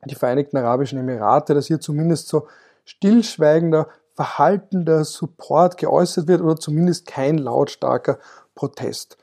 die 0.05 0.15
Vereinigten 0.15 0.57
Arabischen 0.57 0.99
Emirate, 0.99 1.53
dass 1.53 1.67
hier 1.67 1.79
zumindest 1.79 2.27
so 2.27 2.47
stillschweigender, 2.85 3.89
verhaltender 4.13 5.03
Support 5.03 5.77
geäußert 5.77 6.27
wird 6.27 6.41
oder 6.41 6.55
zumindest 6.55 7.05
kein 7.05 7.37
lautstarker 7.37 8.19
Protest. 8.55 9.17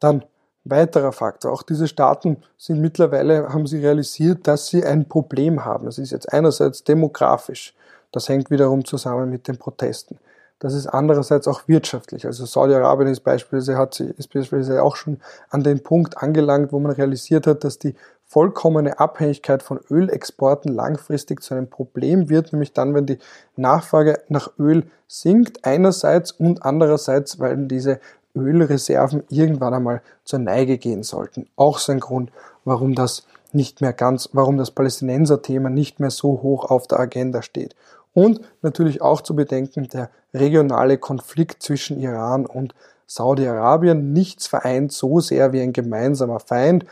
Dann 0.00 0.24
weiterer 0.70 1.12
Faktor. 1.12 1.52
Auch 1.52 1.62
diese 1.62 1.88
Staaten 1.88 2.38
sind 2.56 2.80
mittlerweile, 2.80 3.48
haben 3.48 3.66
sie 3.66 3.78
realisiert, 3.78 4.46
dass 4.46 4.68
sie 4.68 4.84
ein 4.84 5.08
Problem 5.08 5.64
haben. 5.64 5.86
Das 5.86 5.98
ist 5.98 6.10
jetzt 6.10 6.32
einerseits 6.32 6.84
demografisch. 6.84 7.74
Das 8.12 8.28
hängt 8.28 8.50
wiederum 8.50 8.84
zusammen 8.84 9.30
mit 9.30 9.48
den 9.48 9.58
Protesten. 9.58 10.18
Das 10.60 10.74
ist 10.74 10.88
andererseits 10.88 11.46
auch 11.46 11.68
wirtschaftlich. 11.68 12.26
Also 12.26 12.44
Saudi-Arabien 12.44 13.08
ist 13.08 13.20
beispielsweise, 13.20 13.78
hat 13.78 13.94
sie, 13.94 14.12
ist 14.16 14.32
beispielsweise 14.32 14.82
auch 14.82 14.96
schon 14.96 15.20
an 15.50 15.62
den 15.62 15.82
Punkt 15.82 16.18
angelangt, 16.18 16.72
wo 16.72 16.80
man 16.80 16.92
realisiert 16.92 17.46
hat, 17.46 17.62
dass 17.62 17.78
die 17.78 17.94
vollkommene 18.28 18.98
Abhängigkeit 18.98 19.62
von 19.62 19.80
Ölexporten 19.90 20.74
langfristig 20.74 21.42
zu 21.42 21.54
einem 21.54 21.70
Problem 21.70 22.28
wird, 22.28 22.52
nämlich 22.52 22.72
dann, 22.72 22.94
wenn 22.94 23.06
die 23.06 23.18
Nachfrage 23.56 24.20
nach 24.28 24.50
Öl 24.58 24.84
sinkt, 25.06 25.64
einerseits 25.64 26.32
und 26.32 26.62
andererseits, 26.62 27.38
weil 27.38 27.56
diese 27.68 28.00
Ölreserven 28.40 29.24
irgendwann 29.28 29.74
einmal 29.74 30.02
zur 30.24 30.38
Neige 30.38 30.78
gehen 30.78 31.02
sollten. 31.02 31.48
Auch 31.56 31.78
so 31.78 31.92
ein 31.92 32.00
Grund, 32.00 32.30
warum 32.64 32.94
das 32.94 33.26
nicht 33.52 33.80
mehr 33.80 33.92
ganz, 33.92 34.28
warum 34.32 34.56
das 34.56 34.70
Palästinenser-Thema 34.70 35.70
nicht 35.70 36.00
mehr 36.00 36.10
so 36.10 36.42
hoch 36.42 36.70
auf 36.70 36.86
der 36.86 37.00
Agenda 37.00 37.42
steht. 37.42 37.74
Und 38.14 38.40
natürlich 38.62 39.00
auch 39.00 39.20
zu 39.20 39.34
bedenken, 39.34 39.88
der 39.88 40.10
regionale 40.34 40.98
Konflikt 40.98 41.62
zwischen 41.62 42.00
Iran 42.00 42.46
und 42.46 42.74
Saudi-Arabien. 43.06 44.12
Nichts 44.12 44.46
vereint 44.46 44.92
so 44.92 45.20
sehr 45.20 45.52
wie 45.52 45.60
ein 45.60 45.72
gemeinsamer 45.72 46.40
Feind. 46.40 46.84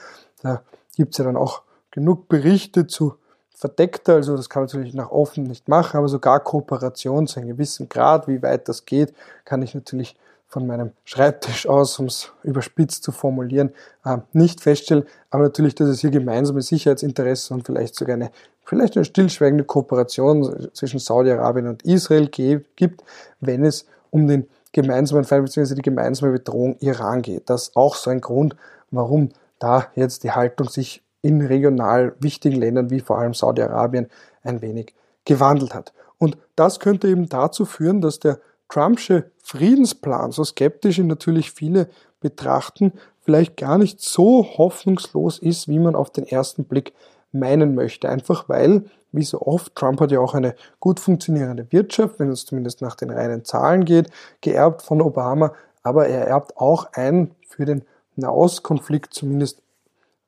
Da 0.42 0.62
gibt 0.96 1.12
es 1.12 1.18
ja 1.18 1.24
dann 1.24 1.36
auch 1.36 1.62
genug 1.90 2.28
Berichte 2.28 2.86
zu 2.86 3.14
verdeckter, 3.56 4.14
also 4.14 4.36
das 4.36 4.50
kann 4.50 4.62
man 4.62 4.66
natürlich 4.66 4.94
nach 4.94 5.10
offen 5.10 5.44
nicht 5.44 5.66
machen, 5.66 5.96
aber 5.96 6.08
sogar 6.08 6.40
Kooperation 6.40 7.26
zu 7.26 7.40
einem 7.40 7.48
gewissen 7.48 7.88
Grad, 7.88 8.28
wie 8.28 8.42
weit 8.42 8.68
das 8.68 8.84
geht, 8.84 9.14
kann 9.46 9.62
ich 9.62 9.74
natürlich 9.74 10.14
von 10.56 10.66
meinem 10.66 10.92
Schreibtisch 11.04 11.68
aus, 11.68 11.98
um 11.98 12.06
es 12.06 12.32
überspitzt 12.42 13.04
zu 13.04 13.12
formulieren, 13.12 13.74
äh, 14.06 14.16
nicht 14.32 14.62
feststellen. 14.62 15.04
Aber 15.28 15.42
natürlich, 15.42 15.74
dass 15.74 15.86
es 15.86 16.00
hier 16.00 16.08
gemeinsame 16.08 16.62
Sicherheitsinteressen 16.62 17.58
und 17.58 17.66
vielleicht 17.66 17.94
sogar 17.94 18.14
eine, 18.14 18.30
vielleicht 18.64 18.96
eine 18.96 19.04
stillschweigende 19.04 19.64
Kooperation 19.64 20.70
zwischen 20.72 20.98
Saudi-Arabien 20.98 21.66
und 21.66 21.82
Israel 21.82 22.28
gibt, 22.28 23.04
wenn 23.38 23.66
es 23.66 23.84
um 24.08 24.28
den 24.28 24.48
gemeinsamen 24.72 25.24
Feind 25.24 25.44
bzw. 25.44 25.74
die 25.74 25.82
gemeinsame 25.82 26.32
Bedrohung 26.32 26.78
Iran 26.80 27.20
geht. 27.20 27.50
Das 27.50 27.64
ist 27.64 27.76
auch 27.76 27.94
so 27.94 28.08
ein 28.08 28.22
Grund, 28.22 28.56
warum 28.90 29.28
da 29.58 29.88
jetzt 29.94 30.24
die 30.24 30.30
Haltung 30.30 30.70
sich 30.70 31.02
in 31.20 31.44
regional 31.44 32.14
wichtigen 32.18 32.56
Ländern 32.56 32.88
wie 32.88 33.00
vor 33.00 33.18
allem 33.18 33.34
Saudi-Arabien 33.34 34.08
ein 34.42 34.62
wenig 34.62 34.94
gewandelt 35.26 35.74
hat. 35.74 35.92
Und 36.16 36.38
das 36.54 36.80
könnte 36.80 37.08
eben 37.08 37.28
dazu 37.28 37.66
führen, 37.66 38.00
dass 38.00 38.20
der 38.20 38.38
Trumpsche 38.68 39.30
Friedensplan, 39.42 40.32
so 40.32 40.44
skeptisch 40.44 40.98
ihn 40.98 41.06
natürlich 41.06 41.52
viele 41.52 41.88
betrachten, 42.20 42.92
vielleicht 43.20 43.56
gar 43.56 43.78
nicht 43.78 44.00
so 44.00 44.44
hoffnungslos 44.58 45.38
ist, 45.38 45.68
wie 45.68 45.78
man 45.78 45.94
auf 45.94 46.10
den 46.10 46.26
ersten 46.26 46.64
Blick 46.64 46.92
meinen 47.32 47.74
möchte. 47.74 48.08
Einfach 48.08 48.48
weil, 48.48 48.84
wie 49.12 49.24
so 49.24 49.40
oft, 49.42 49.74
Trump 49.74 50.00
hat 50.00 50.10
ja 50.10 50.20
auch 50.20 50.34
eine 50.34 50.54
gut 50.80 51.00
funktionierende 51.00 51.70
Wirtschaft, 51.70 52.18
wenn 52.18 52.30
es 52.30 52.44
zumindest 52.44 52.82
nach 52.82 52.96
den 52.96 53.10
reinen 53.10 53.44
Zahlen 53.44 53.84
geht, 53.84 54.10
geerbt 54.40 54.82
von 54.82 55.00
Obama, 55.00 55.52
aber 55.82 56.08
er 56.08 56.26
erbt 56.26 56.56
auch 56.56 56.92
ein 56.92 57.34
für 57.46 57.64
den 57.64 57.84
Nahostkonflikt, 58.16 59.14
zumindest 59.14 59.62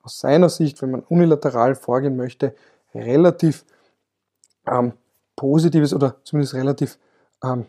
aus 0.03 0.19
seiner 0.19 0.49
Sicht, 0.49 0.81
wenn 0.81 0.91
man 0.91 1.01
unilateral 1.01 1.75
vorgehen 1.75 2.15
möchte, 2.15 2.55
relativ 2.93 3.65
ähm, 4.67 4.93
positives 5.35 5.93
oder 5.93 6.15
zumindest 6.23 6.53
relativ 6.53 6.97
ähm, 7.43 7.65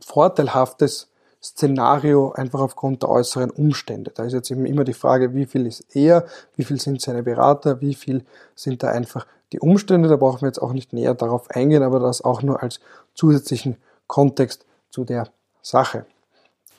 vorteilhaftes 0.00 1.08
Szenario 1.42 2.32
einfach 2.32 2.60
aufgrund 2.60 3.02
der 3.02 3.10
äußeren 3.10 3.50
Umstände. 3.50 4.10
Da 4.14 4.24
ist 4.24 4.32
jetzt 4.32 4.50
eben 4.50 4.64
immer 4.64 4.84
die 4.84 4.94
Frage, 4.94 5.34
wie 5.34 5.44
viel 5.44 5.66
ist 5.66 5.94
er, 5.94 6.24
wie 6.56 6.64
viel 6.64 6.80
sind 6.80 7.02
seine 7.02 7.22
Berater, 7.22 7.80
wie 7.82 7.94
viel 7.94 8.24
sind 8.54 8.82
da 8.82 8.88
einfach 8.88 9.26
die 9.52 9.60
Umstände. 9.60 10.08
Da 10.08 10.16
brauchen 10.16 10.40
wir 10.40 10.48
jetzt 10.48 10.62
auch 10.62 10.72
nicht 10.72 10.94
näher 10.94 11.14
darauf 11.14 11.50
eingehen, 11.50 11.82
aber 11.82 12.00
das 12.00 12.22
auch 12.22 12.42
nur 12.42 12.62
als 12.62 12.80
zusätzlichen 13.14 13.76
Kontext 14.06 14.64
zu 14.90 15.04
der 15.04 15.28
Sache. 15.60 16.06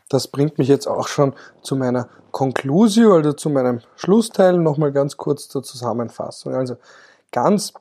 Das 0.09 0.27
bringt 0.27 0.57
mich 0.57 0.67
jetzt 0.67 0.87
auch 0.87 1.07
schon 1.07 1.33
zu 1.61 1.75
meiner 1.75 2.09
Conclusio, 2.31 3.13
also 3.13 3.33
zu 3.33 3.49
meinem 3.49 3.81
Schlussteil, 3.95 4.57
nochmal 4.57 4.91
ganz 4.91 5.17
kurz 5.17 5.47
zur 5.47 5.63
Zusammenfassung. 5.63 6.53
Also 6.53 6.77
ganz 7.31 7.73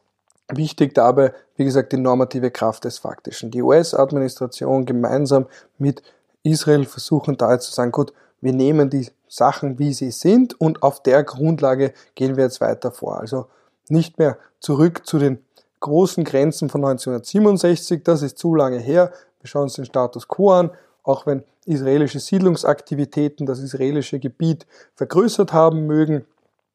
Wichtig 0.53 0.95
dabei, 0.95 1.33
wie 1.57 1.65
gesagt, 1.65 1.93
die 1.93 1.97
normative 1.97 2.51
Kraft 2.51 2.85
des 2.85 2.99
Faktischen. 2.99 3.51
Die 3.51 3.63
US-Administration 3.63 4.85
gemeinsam 4.85 5.47
mit 5.79 6.03
Israel 6.43 6.85
versuchen 6.85 7.37
da 7.37 7.53
jetzt 7.53 7.67
zu 7.67 7.73
sagen, 7.73 7.93
gut, 7.93 8.13
wir 8.41 8.53
nehmen 8.53 8.91
die 8.91 9.09
Sachen, 9.27 9.79
wie 9.79 9.95
sie 9.95 10.11
sind 10.11 10.61
und 10.61 10.83
auf 10.83 11.03
der 11.03 11.25
Grundlage 11.25 11.95
gehen 12.15 12.37
wir 12.37 12.45
jetzt 12.45 12.61
weiter 12.61 12.93
vor. 12.93 13.19
Also 13.19 13.47
nicht 13.89 14.19
mehr 14.19 14.37
zurück 14.61 15.07
zu 15.07 15.19
den 15.19 15.39
großen 15.81 16.25
Grenzen 16.25 16.69
von 16.69 16.85
1967, 16.85 18.03
das 18.05 18.23
ist 18.23 18.39
zu 18.39 18.55
lange 18.55 18.79
her. 18.79 19.13
Wir 19.41 19.49
schauen 19.49 19.65
uns 19.65 19.75
den 19.75 19.87
Status 19.87 20.29
quo 20.29 20.53
an, 20.53 20.71
auch 21.03 21.27
wenn 21.27 21.43
israelische 21.67 22.21
Siedlungsaktivitäten 22.21 23.47
das 23.47 23.61
israelische 23.61 24.19
Gebiet 24.19 24.67
vergrößert 24.95 25.53
haben 25.53 25.87
mögen, 25.87 26.27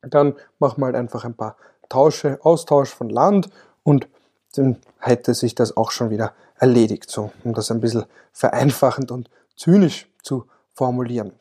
dann 0.01 0.35
machen 0.59 0.81
wir 0.81 0.87
halt 0.87 0.95
einfach 0.95 1.25
ein 1.25 1.33
paar 1.33 1.55
Tausche, 1.89 2.39
Austausch 2.43 2.89
von 2.89 3.09
Land 3.09 3.49
und 3.83 4.07
dann 4.55 4.77
hätte 4.99 5.33
sich 5.33 5.55
das 5.55 5.75
auch 5.75 5.91
schon 5.91 6.09
wieder 6.09 6.33
erledigt, 6.57 7.09
so 7.09 7.31
um 7.43 7.53
das 7.53 7.71
ein 7.71 7.81
bisschen 7.81 8.05
vereinfachend 8.31 9.11
und 9.11 9.29
zynisch 9.55 10.07
zu 10.23 10.45
formulieren. 10.73 11.33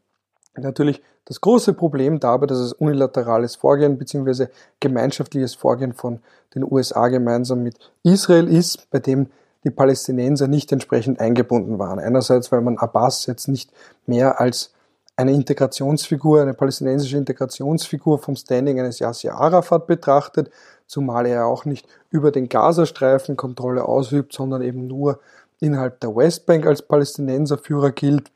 Natürlich 0.56 1.02
das 1.24 1.40
große 1.40 1.74
Problem 1.74 2.20
dabei, 2.20 2.46
dass 2.46 2.58
es 2.58 2.72
unilaterales 2.72 3.56
Vorgehen 3.56 3.98
bzw. 3.98 4.46
gemeinschaftliches 4.80 5.54
Vorgehen 5.54 5.92
von 5.92 6.20
den 6.54 6.64
USA 6.64 7.08
gemeinsam 7.08 7.62
mit 7.62 7.76
Israel 8.02 8.48
ist, 8.48 8.90
bei 8.90 8.98
dem 8.98 9.28
die 9.64 9.70
Palästinenser 9.70 10.48
nicht 10.48 10.72
entsprechend 10.72 11.20
eingebunden 11.20 11.78
waren. 11.78 11.98
Einerseits, 11.98 12.50
weil 12.50 12.62
man 12.62 12.78
Abbas 12.78 13.26
jetzt 13.26 13.48
nicht 13.48 13.70
mehr 14.06 14.40
als 14.40 14.72
eine 15.18 15.32
Integrationsfigur, 15.32 16.40
eine 16.40 16.54
palästinensische 16.54 17.16
Integrationsfigur 17.16 18.20
vom 18.20 18.36
Standing 18.36 18.78
eines 18.78 19.00
Yasser 19.00 19.34
Arafat 19.34 19.88
betrachtet, 19.88 20.48
zumal 20.86 21.26
er 21.26 21.46
auch 21.46 21.64
nicht 21.64 21.88
über 22.10 22.30
den 22.30 22.48
Gazastreifen 22.48 23.36
Kontrolle 23.36 23.84
ausübt, 23.84 24.32
sondern 24.32 24.62
eben 24.62 24.86
nur 24.86 25.18
innerhalb 25.58 25.98
der 25.98 26.14
Westbank 26.14 26.66
als 26.66 26.82
Palästinenserführer 26.82 27.90
gilt, 27.90 28.30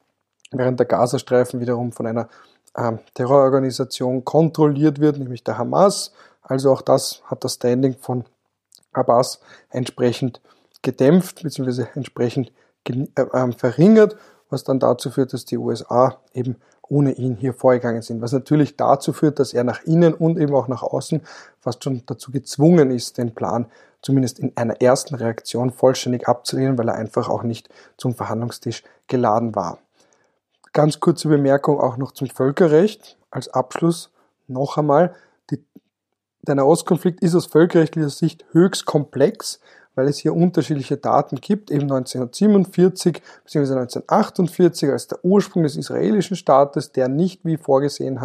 während 0.51 0.81
der 0.81 0.87
Gazastreifen 0.87 1.61
wiederum 1.61 1.93
von 1.93 2.09
einer 2.09 2.29
äh, 2.75 2.95
Terrororganisation 3.15 4.25
kontrolliert 4.25 4.99
wird, 4.99 5.19
nämlich 5.19 5.45
der 5.45 5.59
Hamas. 5.59 6.13
Also 6.43 6.73
auch 6.73 6.83
das 6.83 7.23
hat 7.27 7.45
das 7.45 7.55
Standing 7.55 7.95
von 7.95 8.25
Abbas 8.93 9.39
entsprechend 9.71 10.41
gedämpft 10.83 11.45
bzw. 11.45 11.85
entsprechend 11.95 12.51
äh, 12.89 13.07
äh, 13.15 13.53
verringert, 13.53 14.17
was 14.51 14.65
dann 14.65 14.81
dazu 14.81 15.13
führt, 15.13 15.33
dass 15.33 15.45
die 15.45 15.59
USA 15.59 16.19
eben 16.35 16.57
ohne 16.89 17.13
ihn 17.13 17.37
hier 17.37 17.55
vorgegangen 17.55 18.03
sind. 18.03 18.21
Was 18.21 18.33
natürlich 18.33 18.77
dazu 18.77 19.13
führt, 19.13 19.39
dass 19.39 19.55
er 19.55 19.65
nach 19.65 19.83
innen 19.85 20.15
und 20.15 20.39
eben 20.39 20.55
auch 20.55 20.69
nach 20.69 20.83
außen 20.83 21.23
fast 21.61 21.83
schon 21.85 22.03
dazu 22.07 22.31
gezwungen 22.31 22.91
ist, 22.91 23.19
den 23.19 23.35
Plan 23.35 23.67
zumindest 24.03 24.41
in 24.41 24.53
einer 24.57 24.81
ersten 24.83 25.15
Reaktion 25.15 25.71
vollständig 25.71 26.29
abzulehnen, 26.29 26.77
weil 26.77 26.89
er 26.89 26.97
einfach 26.97 27.29
auch 27.29 27.45
nicht 27.45 27.69
zum 27.97 28.15
Verhandlungstisch 28.15 28.83
geladen 29.07 29.55
war. 29.55 29.79
Ganz 30.73 31.01
kurze 31.01 31.29
Bemerkung 31.29 31.79
auch 31.79 31.97
noch 31.97 32.13
zum 32.13 32.29
Völkerrecht. 32.29 33.17
Als 33.31 33.49
Abschluss 33.49 34.11
noch 34.49 34.77
einmal. 34.77 35.15
Der 36.45 36.57
Nahostkonflikt 36.57 37.23
ist 37.23 37.37
aus 37.37 37.47
völkerrechtlicher 37.47 38.11
Sicht 38.11 38.45
höchst 38.51 38.85
komplex 38.85 39.61
weil 39.95 40.09
es 40.09 40.19
hier 40.19 40.35
unterschiedliche 40.35 40.97
Daten 40.97 41.37
gibt, 41.37 41.71
eben 41.71 41.83
1947 41.83 43.23
bzw. 43.45 43.73
1948 43.73 44.91
als 44.91 45.07
der 45.09 45.25
Ursprung 45.25 45.63
des 45.63 45.77
israelischen 45.77 46.37
Staates, 46.37 46.93
der 46.93 47.09
nicht 47.09 47.45
wie 47.45 47.57
vorgesehen 47.57 48.21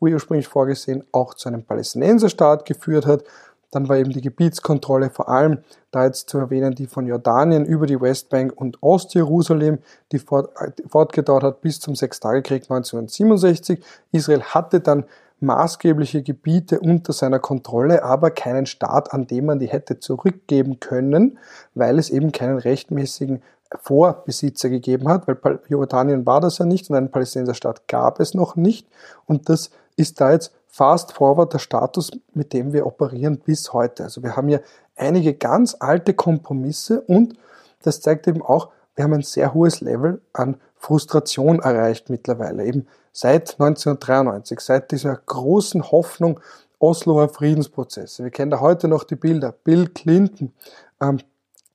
wie 0.00 0.12
ursprünglich 0.12 0.48
vorgesehen 0.48 1.04
auch 1.12 1.34
zu 1.34 1.48
einem 1.48 1.62
Palästinenserstaat 1.62 2.66
geführt 2.66 3.06
hat. 3.06 3.24
Dann 3.70 3.88
war 3.88 3.96
eben 3.96 4.10
die 4.10 4.20
Gebietskontrolle 4.20 5.10
vor 5.10 5.28
allem 5.28 5.58
da 5.90 6.04
jetzt 6.04 6.28
zu 6.28 6.38
erwähnen, 6.38 6.74
die 6.74 6.86
von 6.86 7.06
Jordanien 7.06 7.64
über 7.64 7.86
die 7.86 8.00
Westbank 8.00 8.52
und 8.56 8.82
Ostjerusalem, 8.82 9.78
die 10.12 10.18
fort, 10.18 10.50
fortgedauert 10.86 11.42
hat 11.42 11.60
bis 11.62 11.80
zum 11.80 11.94
Sechstagekrieg 11.94 12.62
1967. 12.64 13.82
Israel 14.12 14.42
hatte 14.42 14.80
dann 14.80 15.04
maßgebliche 15.40 16.22
Gebiete 16.22 16.80
unter 16.80 17.12
seiner 17.12 17.38
Kontrolle, 17.38 18.02
aber 18.02 18.30
keinen 18.30 18.66
Staat, 18.66 19.12
an 19.12 19.26
dem 19.26 19.46
man 19.46 19.58
die 19.58 19.68
hätte 19.68 19.98
zurückgeben 19.98 20.80
können, 20.80 21.38
weil 21.74 21.98
es 21.98 22.10
eben 22.10 22.32
keinen 22.32 22.58
rechtmäßigen 22.58 23.42
Vorbesitzer 23.82 24.70
gegeben 24.70 25.08
hat, 25.08 25.26
weil 25.26 25.60
Jordanien 25.68 26.24
war 26.24 26.40
das 26.40 26.58
ja 26.58 26.64
nicht 26.64 26.88
und 26.88 26.96
einen 26.96 27.10
Palästinenserstaat 27.10 27.88
gab 27.88 28.20
es 28.20 28.32
noch 28.32 28.56
nicht. 28.56 28.88
Und 29.26 29.48
das 29.48 29.70
ist 29.96 30.20
da 30.20 30.32
jetzt 30.32 30.52
fast 30.68 31.12
forward 31.12 31.52
der 31.52 31.58
Status, 31.58 32.12
mit 32.32 32.52
dem 32.52 32.72
wir 32.72 32.86
operieren 32.86 33.38
bis 33.38 33.72
heute. 33.72 34.04
Also 34.04 34.22
wir 34.22 34.36
haben 34.36 34.48
hier 34.48 34.62
einige 34.94 35.34
ganz 35.34 35.76
alte 35.78 36.14
Kompromisse 36.14 37.00
und 37.02 37.34
das 37.82 38.00
zeigt 38.00 38.26
eben 38.28 38.42
auch, 38.42 38.70
wir 38.94 39.04
haben 39.04 39.14
ein 39.14 39.22
sehr 39.22 39.52
hohes 39.52 39.80
Level 39.80 40.20
an 40.32 40.56
Frustration 40.76 41.60
erreicht 41.60 42.08
mittlerweile. 42.10 42.64
Eben 42.64 42.86
seit 43.16 43.58
1993, 43.58 44.60
seit 44.60 44.92
dieser 44.92 45.16
großen 45.16 45.90
Hoffnung 45.90 46.38
Osloer 46.78 47.30
Friedensprozesse. 47.30 48.24
Wir 48.24 48.30
kennen 48.30 48.50
da 48.50 48.60
heute 48.60 48.88
noch 48.88 49.04
die 49.04 49.16
Bilder. 49.16 49.54
Bill 49.64 49.88
Clinton 49.88 50.52
ähm, 51.00 51.20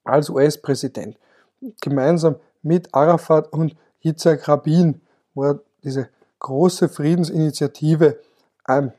als 0.03 0.29
US-Präsident, 0.29 1.17
gemeinsam 1.81 2.35
mit 2.61 2.93
Arafat 2.93 3.51
und 3.53 3.75
Yitzhak 4.03 4.47
Rabin, 4.47 5.01
wo 5.33 5.45
er 5.45 5.59
diese 5.83 6.09
große 6.37 6.89
Friedensinitiative 6.89 8.19
ähm, 8.69 8.91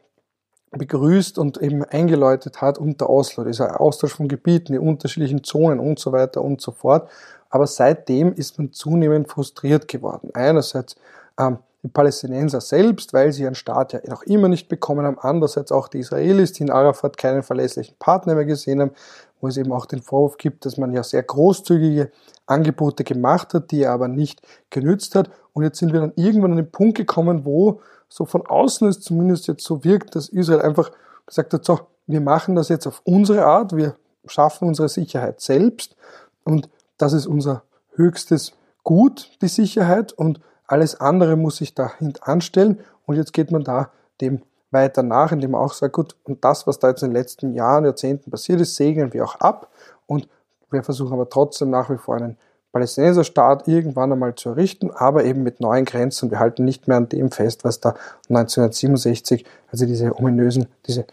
begrüßt 0.73 1.39
und 1.39 1.59
eben 1.59 1.85
eingeläutet 1.85 2.61
hat 2.61 2.77
unter 2.77 3.09
Oslo, 3.09 3.45
dieser 3.45 3.81
Austausch 3.81 4.17
von 4.17 4.27
Gebieten, 4.27 4.73
die 4.73 4.81
unterschiedlichen 4.81 5.45
Zonen 5.45 5.79
und 5.79 6.01
so 6.01 6.11
weiter 6.11 6.43
und 6.43 6.61
so 6.61 6.73
fort. 6.73 7.09
Aber 7.51 7.69
seitdem 7.69 8.33
ist 8.33 8.59
man 8.59 8.73
zunehmend 8.73 9.29
frustriert 9.29 9.87
geworden. 9.87 10.31
Einerseits 10.35 10.97
ähm, 11.39 11.59
die 11.83 11.89
Palästinenser 11.89 12.61
selbst, 12.61 13.13
weil 13.13 13.33
sie 13.33 13.43
ihren 13.43 13.57
Staat 13.57 13.93
ja 13.93 14.01
noch 14.07 14.23
immer 14.23 14.49
nicht 14.49 14.69
bekommen 14.69 15.05
haben. 15.05 15.19
Andererseits 15.19 15.73
auch 15.73 15.89
die 15.89 15.99
Israelis, 15.99 16.53
die 16.53 16.63
in 16.63 16.71
Arafat 16.71 17.17
keinen 17.17 17.43
verlässlichen 17.43 17.97
Partner 17.99 18.35
mehr 18.35 18.45
gesehen 18.45 18.81
haben, 18.81 18.93
wo 19.41 19.49
es 19.49 19.57
eben 19.57 19.73
auch 19.73 19.87
den 19.87 20.01
Vorwurf 20.01 20.37
gibt, 20.37 20.65
dass 20.65 20.77
man 20.77 20.93
ja 20.93 21.03
sehr 21.03 21.25
großzügige 21.25 22.13
Angebote 22.47 23.03
gemacht 23.03 23.55
hat, 23.55 23.73
die 23.73 23.83
er 23.83 23.93
aber 23.93 24.07
nicht 24.07 24.43
genützt 24.71 25.17
hat. 25.17 25.31
Und 25.53 25.65
jetzt 25.65 25.79
sind 25.79 25.93
wir 25.93 26.01
dann 26.01 26.13
irgendwann 26.15 26.53
an 26.53 26.59
den 26.59 26.71
Punkt 26.71 26.97
gekommen, 26.97 27.45
wo 27.45 27.81
so 28.09 28.25
von 28.27 28.47
außen 28.47 28.89
es 28.89 29.01
zumindest 29.01 29.49
jetzt 29.49 29.65
so 29.65 29.83
wirkt, 29.83 30.15
dass 30.15 30.29
Israel 30.29 30.63
einfach 30.63 30.93
gesagt 31.27 31.53
hat, 31.53 31.65
so, 31.65 31.81
wir 32.07 32.21
machen 32.21 32.55
das 32.55 32.69
jetzt 32.69 32.87
auf 32.87 33.01
unsere 33.05 33.45
Art, 33.45 33.77
wir 33.77 33.97
schaffen 34.27 34.69
unsere 34.69 34.89
Sicherheit 34.89 35.41
selbst 35.41 35.97
und 36.45 36.69
das 36.99 37.13
ist 37.13 37.27
unser 37.27 37.63
höchstes 37.95 38.53
Gut, 38.85 39.31
die 39.41 39.49
Sicherheit 39.49 40.13
und 40.13 40.41
alles 40.73 40.99
andere 40.99 41.37
muss 41.37 41.59
sich 41.59 41.75
dahinter 41.75 42.27
anstellen 42.27 42.81
und 43.05 43.17
jetzt 43.17 43.35
geht 43.35 43.51
man 43.51 43.63
da 43.63 43.91
dem 44.23 44.41
weiter 44.71 45.03
nach, 45.03 45.31
indem 45.31 45.51
man 45.51 45.61
auch 45.61 45.75
sagt, 45.75 45.93
gut, 45.93 46.17
und 46.25 46.43
das, 46.43 46.67
was 46.67 46.79
da 46.79 46.89
jetzt 46.89 47.03
in 47.03 47.11
den 47.11 47.17
letzten 47.17 47.53
Jahren, 47.53 47.85
Jahrzehnten 47.85 48.31
passiert 48.31 48.59
ist, 48.59 48.75
segnen 48.77 49.13
wir 49.13 49.23
auch 49.23 49.35
ab 49.35 49.69
und 50.07 50.29
wir 50.71 50.83
versuchen 50.83 51.13
aber 51.13 51.29
trotzdem 51.29 51.69
nach 51.69 51.91
wie 51.91 51.99
vor 51.99 52.17
einen 52.17 52.39
Palästinenserstaat 52.73 53.69
irgendwann 53.69 54.13
einmal 54.13 54.35
zu 54.35 54.49
errichten, 54.49 54.91
aber 54.91 55.27
eben 55.27 55.43
mit 55.43 55.61
neuen 55.61 55.85
Grenzen. 55.85 56.31
Wir 56.31 56.39
halten 56.39 56.65
nicht 56.65 56.89
mehr 56.89 56.97
an 56.97 57.11
dem 57.11 57.31
fest, 57.31 57.65
was 57.65 57.81
da 57.81 57.91
1967, 58.31 59.45
also 59.71 59.85
diese 59.85 60.17
ominösen, 60.19 60.69
diese 60.87 61.05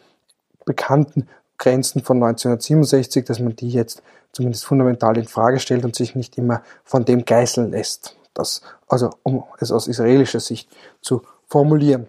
bekannten 0.64 1.28
Grenzen 1.58 2.02
von 2.02 2.16
1967, 2.24 3.26
dass 3.26 3.40
man 3.42 3.58
die 3.58 3.70
jetzt 3.70 4.02
zumindest 4.32 4.64
fundamental 4.64 5.18
in 5.18 5.26
Frage 5.26 5.60
stellt 5.60 5.84
und 5.84 5.98
sich 5.98 6.16
nicht 6.16 6.38
immer 6.38 6.62
von 6.86 7.04
dem 7.04 7.26
geißeln 7.26 7.72
lässt. 7.72 8.16
Das, 8.34 8.62
also 8.90 9.12
um 9.24 9.44
es 9.60 9.72
aus 9.72 9.88
israelischer 9.88 10.40
Sicht 10.40 10.70
zu 11.02 11.22
formulieren. 11.48 12.08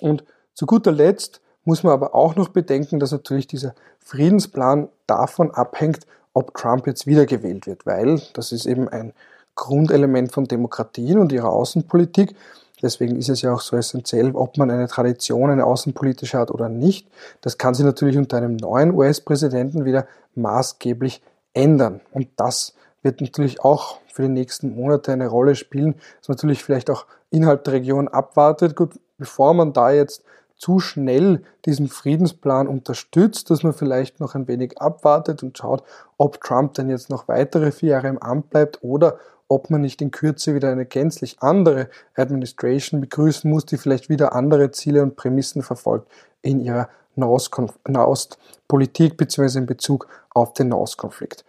Und 0.00 0.24
zu 0.54 0.66
guter 0.66 0.92
Letzt 0.92 1.40
muss 1.64 1.82
man 1.82 1.92
aber 1.92 2.14
auch 2.14 2.36
noch 2.36 2.48
bedenken, 2.48 3.00
dass 3.00 3.12
natürlich 3.12 3.46
dieser 3.46 3.74
Friedensplan 3.98 4.88
davon 5.06 5.50
abhängt, 5.50 6.06
ob 6.34 6.54
Trump 6.54 6.86
jetzt 6.86 7.06
wiedergewählt 7.06 7.66
wird, 7.66 7.86
weil 7.86 8.20
das 8.34 8.52
ist 8.52 8.66
eben 8.66 8.88
ein 8.88 9.12
Grundelement 9.54 10.32
von 10.32 10.44
Demokratien 10.44 11.18
und 11.18 11.32
ihrer 11.32 11.50
Außenpolitik. 11.50 12.34
Deswegen 12.82 13.16
ist 13.16 13.28
es 13.28 13.40
ja 13.40 13.54
auch 13.54 13.60
so 13.60 13.76
essentiell, 13.76 14.32
ob 14.34 14.58
man 14.58 14.70
eine 14.70 14.88
Tradition, 14.88 15.50
eine 15.50 15.64
außenpolitische 15.64 16.38
hat 16.38 16.50
oder 16.50 16.68
nicht. 16.68 17.08
Das 17.40 17.56
kann 17.56 17.74
sich 17.74 17.84
natürlich 17.84 18.18
unter 18.18 18.36
einem 18.36 18.56
neuen 18.56 18.92
US-Präsidenten 18.92 19.84
wieder 19.84 20.06
maßgeblich 20.34 21.22
ändern. 21.54 22.00
Und 22.12 22.28
das 22.36 22.74
wird 23.04 23.20
natürlich 23.20 23.60
auch 23.60 23.98
für 24.12 24.22
die 24.22 24.28
nächsten 24.28 24.74
Monate 24.74 25.12
eine 25.12 25.28
Rolle 25.28 25.54
spielen, 25.54 25.94
dass 26.18 26.28
man 26.28 26.36
natürlich 26.36 26.64
vielleicht 26.64 26.90
auch 26.90 27.06
innerhalb 27.30 27.64
der 27.64 27.74
Region 27.74 28.08
abwartet. 28.08 28.74
Gut, 28.74 28.98
bevor 29.18 29.54
man 29.54 29.72
da 29.72 29.90
jetzt 29.90 30.24
zu 30.56 30.80
schnell 30.80 31.42
diesen 31.66 31.88
Friedensplan 31.88 32.68
unterstützt, 32.68 33.50
dass 33.50 33.62
man 33.62 33.72
vielleicht 33.72 34.20
noch 34.20 34.34
ein 34.34 34.48
wenig 34.48 34.80
abwartet 34.80 35.42
und 35.42 35.58
schaut, 35.58 35.82
ob 36.16 36.40
Trump 36.40 36.74
denn 36.74 36.88
jetzt 36.88 37.10
noch 37.10 37.28
weitere 37.28 37.72
vier 37.72 37.90
Jahre 37.90 38.08
im 38.08 38.18
Amt 38.18 38.50
bleibt 38.50 38.82
oder 38.82 39.18
ob 39.48 39.68
man 39.68 39.82
nicht 39.82 40.00
in 40.00 40.10
Kürze 40.10 40.54
wieder 40.54 40.70
eine 40.70 40.86
gänzlich 40.86 41.36
andere 41.40 41.88
Administration 42.14 43.00
begrüßen 43.00 43.50
muss, 43.50 43.66
die 43.66 43.76
vielleicht 43.76 44.08
wieder 44.08 44.34
andere 44.34 44.70
Ziele 44.70 45.02
und 45.02 45.16
Prämissen 45.16 45.62
verfolgt 45.62 46.10
in 46.40 46.60
ihrer 46.60 46.88
Nahostpolitik 47.14 49.16
bzw. 49.16 49.58
in 49.58 49.66
Bezug 49.66 50.08
auf 50.30 50.54
den 50.54 50.68
Nahostkonflikt. 50.68 51.44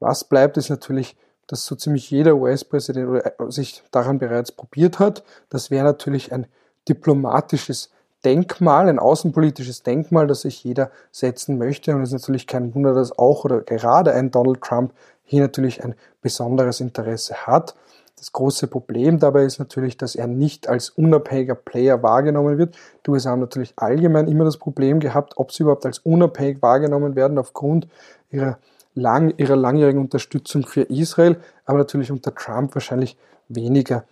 Was 0.00 0.24
bleibt, 0.24 0.56
ist 0.56 0.70
natürlich, 0.70 1.16
dass 1.46 1.64
so 1.64 1.76
ziemlich 1.76 2.10
jeder 2.10 2.36
US-Präsident 2.36 3.24
äh, 3.24 3.30
sich 3.48 3.82
daran 3.90 4.18
bereits 4.18 4.50
probiert 4.50 4.98
hat. 4.98 5.22
Das 5.48 5.70
wäre 5.70 5.84
natürlich 5.84 6.32
ein 6.32 6.46
diplomatisches 6.88 7.90
Denkmal, 8.24 8.88
ein 8.88 8.98
außenpolitisches 8.98 9.82
Denkmal, 9.82 10.26
das 10.26 10.42
sich 10.42 10.62
jeder 10.62 10.90
setzen 11.10 11.56
möchte. 11.56 11.94
Und 11.94 12.02
es 12.02 12.12
ist 12.12 12.20
natürlich 12.20 12.46
kein 12.46 12.74
Wunder, 12.74 12.94
dass 12.94 13.16
auch 13.18 13.44
oder 13.44 13.60
gerade 13.62 14.12
ein 14.12 14.30
Donald 14.30 14.60
Trump 14.60 14.92
hier 15.22 15.42
natürlich 15.42 15.82
ein 15.84 15.94
besonderes 16.20 16.80
Interesse 16.80 17.46
hat. 17.46 17.74
Das 18.16 18.32
große 18.32 18.66
Problem 18.66 19.18
dabei 19.18 19.44
ist 19.44 19.58
natürlich, 19.58 19.96
dass 19.96 20.14
er 20.14 20.26
nicht 20.26 20.68
als 20.68 20.90
unabhängiger 20.90 21.54
Player 21.54 22.02
wahrgenommen 22.02 22.58
wird. 22.58 22.76
Die 23.06 23.10
USA 23.10 23.30
haben 23.30 23.40
natürlich 23.40 23.72
allgemein 23.76 24.28
immer 24.28 24.44
das 24.44 24.58
Problem 24.58 25.00
gehabt, 25.00 25.38
ob 25.38 25.52
sie 25.52 25.62
überhaupt 25.62 25.86
als 25.86 26.00
unabhängig 26.00 26.60
wahrgenommen 26.60 27.16
werden 27.16 27.38
aufgrund 27.38 27.88
ihrer, 28.30 28.58
lang, 29.00 29.34
ihrer 29.38 29.56
langjährigen 29.56 30.00
Unterstützung 30.00 30.66
für 30.66 30.82
Israel, 30.82 31.40
aber 31.64 31.78
natürlich 31.78 32.10
unter 32.10 32.34
Trump 32.34 32.74
wahrscheinlich 32.74 33.16
weniger 33.48 34.04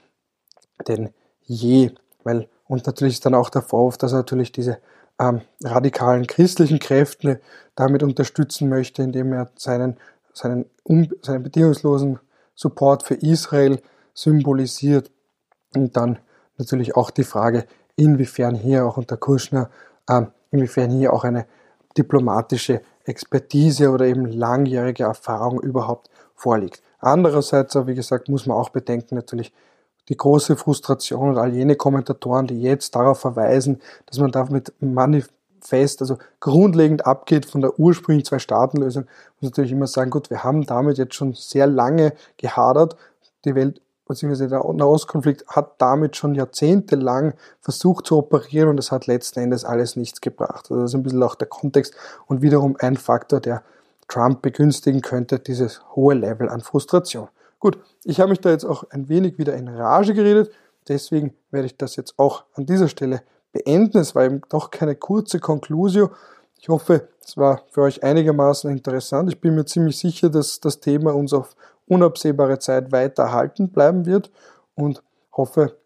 denn 0.87 1.11
je, 1.43 1.91
weil 2.25 2.49
und 2.69 2.87
natürlich 2.87 3.15
ist 3.15 3.27
dann 3.27 3.35
auch 3.35 3.49
der 3.49 3.63
Vorwurf, 3.63 3.97
dass 3.97 4.13
er 4.13 4.19
natürlich 4.19 4.53
diese 4.53 4.79
ähm, 5.19 5.41
radikalen 5.65 6.27
christlichen 6.27 6.79
Kräfte 6.79 7.41
damit 7.75 8.03
unterstützen 8.03 8.69
möchte, 8.69 9.03
indem 9.03 9.33
er 9.33 9.51
seinen, 9.57 9.97
seinen, 10.35 10.67
um, 10.85 11.09
seinen 11.23 11.43
bedingungslosen 11.43 12.21
Support 12.55 13.05
für 13.05 13.15
Israel 13.15 13.81
symbolisiert. 14.13 15.11
Und 15.75 15.97
dann 15.97 16.19
natürlich 16.59 16.95
auch 16.95 17.11
die 17.11 17.25
Frage, 17.25 17.65
inwiefern 17.97 18.55
hier 18.55 18.85
auch 18.85 18.99
unter 18.99 19.17
Kushner, 19.17 19.71
ähm, 20.09 20.31
inwiefern 20.51 20.91
hier 20.91 21.15
auch 21.15 21.25
eine 21.25 21.47
diplomatische 21.97 22.83
Expertise 23.09 23.91
oder 23.91 24.07
eben 24.07 24.27
langjährige 24.27 25.05
Erfahrung 25.05 25.61
überhaupt 25.61 26.11
vorliegt. 26.35 26.83
Andererseits, 27.01 27.75
wie 27.87 27.95
gesagt, 27.95 28.29
muss 28.29 28.47
man 28.47 28.57
auch 28.57 28.71
bedenken 28.71 29.15
natürlich 29.15 29.53
die 30.09 30.17
große 30.17 30.57
Frustration 30.57 31.31
und 31.31 31.39
all 31.39 31.55
jene 31.55 31.77
Kommentatoren, 31.77 32.47
die 32.47 32.61
jetzt 32.61 32.95
darauf 32.95 33.21
verweisen, 33.21 33.81
dass 34.07 34.19
man 34.19 34.31
damit 34.33 34.73
manifest, 34.81 36.01
also 36.01 36.19
grundlegend 36.41 37.07
abgeht 37.07 37.47
von 37.47 37.61
der 37.61 37.79
ursprünglichen 37.79 38.27
Zwei-Staaten-Lösung, 38.27 39.05
muss 39.41 39.51
natürlich 39.51 39.73
immer 39.73 39.87
sagen, 39.87 40.11
gut, 40.11 40.31
wir 40.31 40.45
haben 40.45 40.65
damit 40.65 40.99
jetzt 40.99 41.15
schon 41.15 41.35
sehr 41.35 41.67
lange 41.67 42.15
gehadert. 42.37 42.97
Die 43.45 43.55
Welt 43.55 43.81
beziehungsweise 44.09 44.49
der 44.49 44.65
Nahostkonflikt 44.73 45.47
hat 45.47 45.75
damit 45.79 46.17
schon 46.17 46.35
jahrzehntelang 46.35 47.35
versucht 47.61 48.07
zu 48.07 48.17
operieren 48.17 48.71
und 48.71 48.79
es 48.79 48.91
hat 48.91 49.07
letzten 49.07 49.41
Endes 49.41 49.65
alles 49.65 49.95
nichts 49.97 50.21
gebracht. 50.21 50.71
Also 50.71 50.83
das 50.83 50.91
ist 50.91 50.95
ein 50.95 51.03
bisschen 51.03 51.23
auch 51.23 51.35
der 51.37 51.49
Kontext 51.49 51.95
und 52.27 52.43
wiederum 52.43 52.77
ein 52.81 52.97
Faktor, 52.97 53.41
der 53.41 53.63
Trump 54.09 54.43
begünstigen 54.43 55.03
könnte, 55.03 55.39
dieses 55.39 55.83
hohe 55.95 56.15
Level 56.15 56.49
an 56.49 56.63
Frustration. 56.63 57.29
Gut, 57.61 57.79
ich 58.05 58.21
habe 58.21 58.31
mich 58.31 58.41
da 58.41 58.51
jetzt 58.51 58.65
auch 58.65 58.85
ein 58.91 59.09
wenig 59.09 59.39
wieder 59.39 59.55
in 59.55 59.69
Rage 59.69 60.15
geredet, 60.15 60.51
deswegen 60.89 61.35
werde 61.51 61.67
ich 61.67 61.77
das 61.77 61.97
jetzt 61.97 62.19
auch 62.19 62.45
an 62.55 62.67
dieser 62.67 62.89
Stelle 62.89 63.23
beenden. 63.53 63.99
Es 63.99 64.15
war 64.15 64.25
eben 64.25 64.43
doch 64.49 64.71
keine 64.71 64.95
kurze 64.95 65.41
Conclusio. 65.41 66.11
Ich 66.61 66.69
hoffe, 66.69 67.09
es 67.25 67.37
war 67.37 67.63
für 67.71 67.83
euch 67.83 68.03
einigermaßen 68.03 68.71
interessant. 68.71 69.31
Ich 69.31 69.41
bin 69.41 69.55
mir 69.55 69.65
ziemlich 69.65 69.99
sicher, 69.99 70.29
dass 70.29 70.61
das 70.61 70.81
Thema 70.81 71.15
uns 71.15 71.33
auf 71.33 71.55
unabsehbare 71.89 72.59
Zeit 72.59 72.93
weiter 72.93 73.25
erhalten 73.25 73.71
bleiben 73.71 74.07
wird 74.07 74.31
und 74.75 75.03
hoffe, 75.33 75.77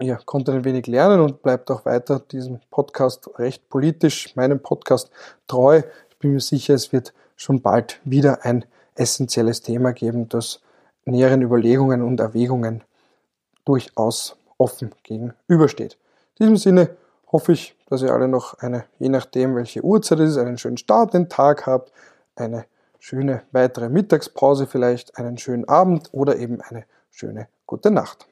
ihr 0.00 0.18
konntet 0.24 0.54
ein 0.54 0.64
wenig 0.64 0.86
lernen 0.86 1.20
und 1.20 1.42
bleibt 1.42 1.70
auch 1.70 1.84
weiter 1.84 2.20
diesem 2.20 2.60
Podcast 2.70 3.30
recht 3.38 3.68
politisch, 3.68 4.34
meinem 4.36 4.60
Podcast 4.60 5.10
treu. 5.46 5.82
Ich 6.10 6.18
bin 6.18 6.32
mir 6.32 6.40
sicher, 6.40 6.74
es 6.74 6.92
wird 6.92 7.12
schon 7.36 7.62
bald 7.62 8.00
wieder 8.04 8.44
ein 8.44 8.64
essentielles 8.94 9.62
Thema 9.62 9.92
geben, 9.92 10.28
das 10.28 10.60
näheren 11.04 11.42
Überlegungen 11.42 12.02
und 12.02 12.20
Erwägungen 12.20 12.82
durchaus 13.64 14.36
offen 14.58 14.94
gegenübersteht. 15.02 15.98
In 16.38 16.46
diesem 16.46 16.56
Sinne 16.56 16.96
hoffe 17.30 17.52
ich, 17.52 17.76
dass 17.88 18.02
ihr 18.02 18.12
alle 18.12 18.28
noch 18.28 18.54
eine, 18.54 18.84
je 18.98 19.08
nachdem 19.08 19.54
welche 19.54 19.82
Uhrzeit 19.82 20.20
es 20.20 20.32
ist, 20.32 20.38
einen 20.38 20.58
schönen 20.58 20.76
Start 20.76 21.14
den 21.14 21.28
Tag 21.28 21.66
habt, 21.66 21.92
eine 22.36 22.64
schöne 22.98 23.42
weitere 23.52 23.88
Mittagspause 23.88 24.66
vielleicht, 24.66 25.16
einen 25.16 25.38
schönen 25.38 25.68
Abend 25.68 26.08
oder 26.12 26.36
eben 26.36 26.60
eine 26.60 26.84
schöne 27.10 27.48
gute 27.66 27.90
Nacht. 27.90 28.28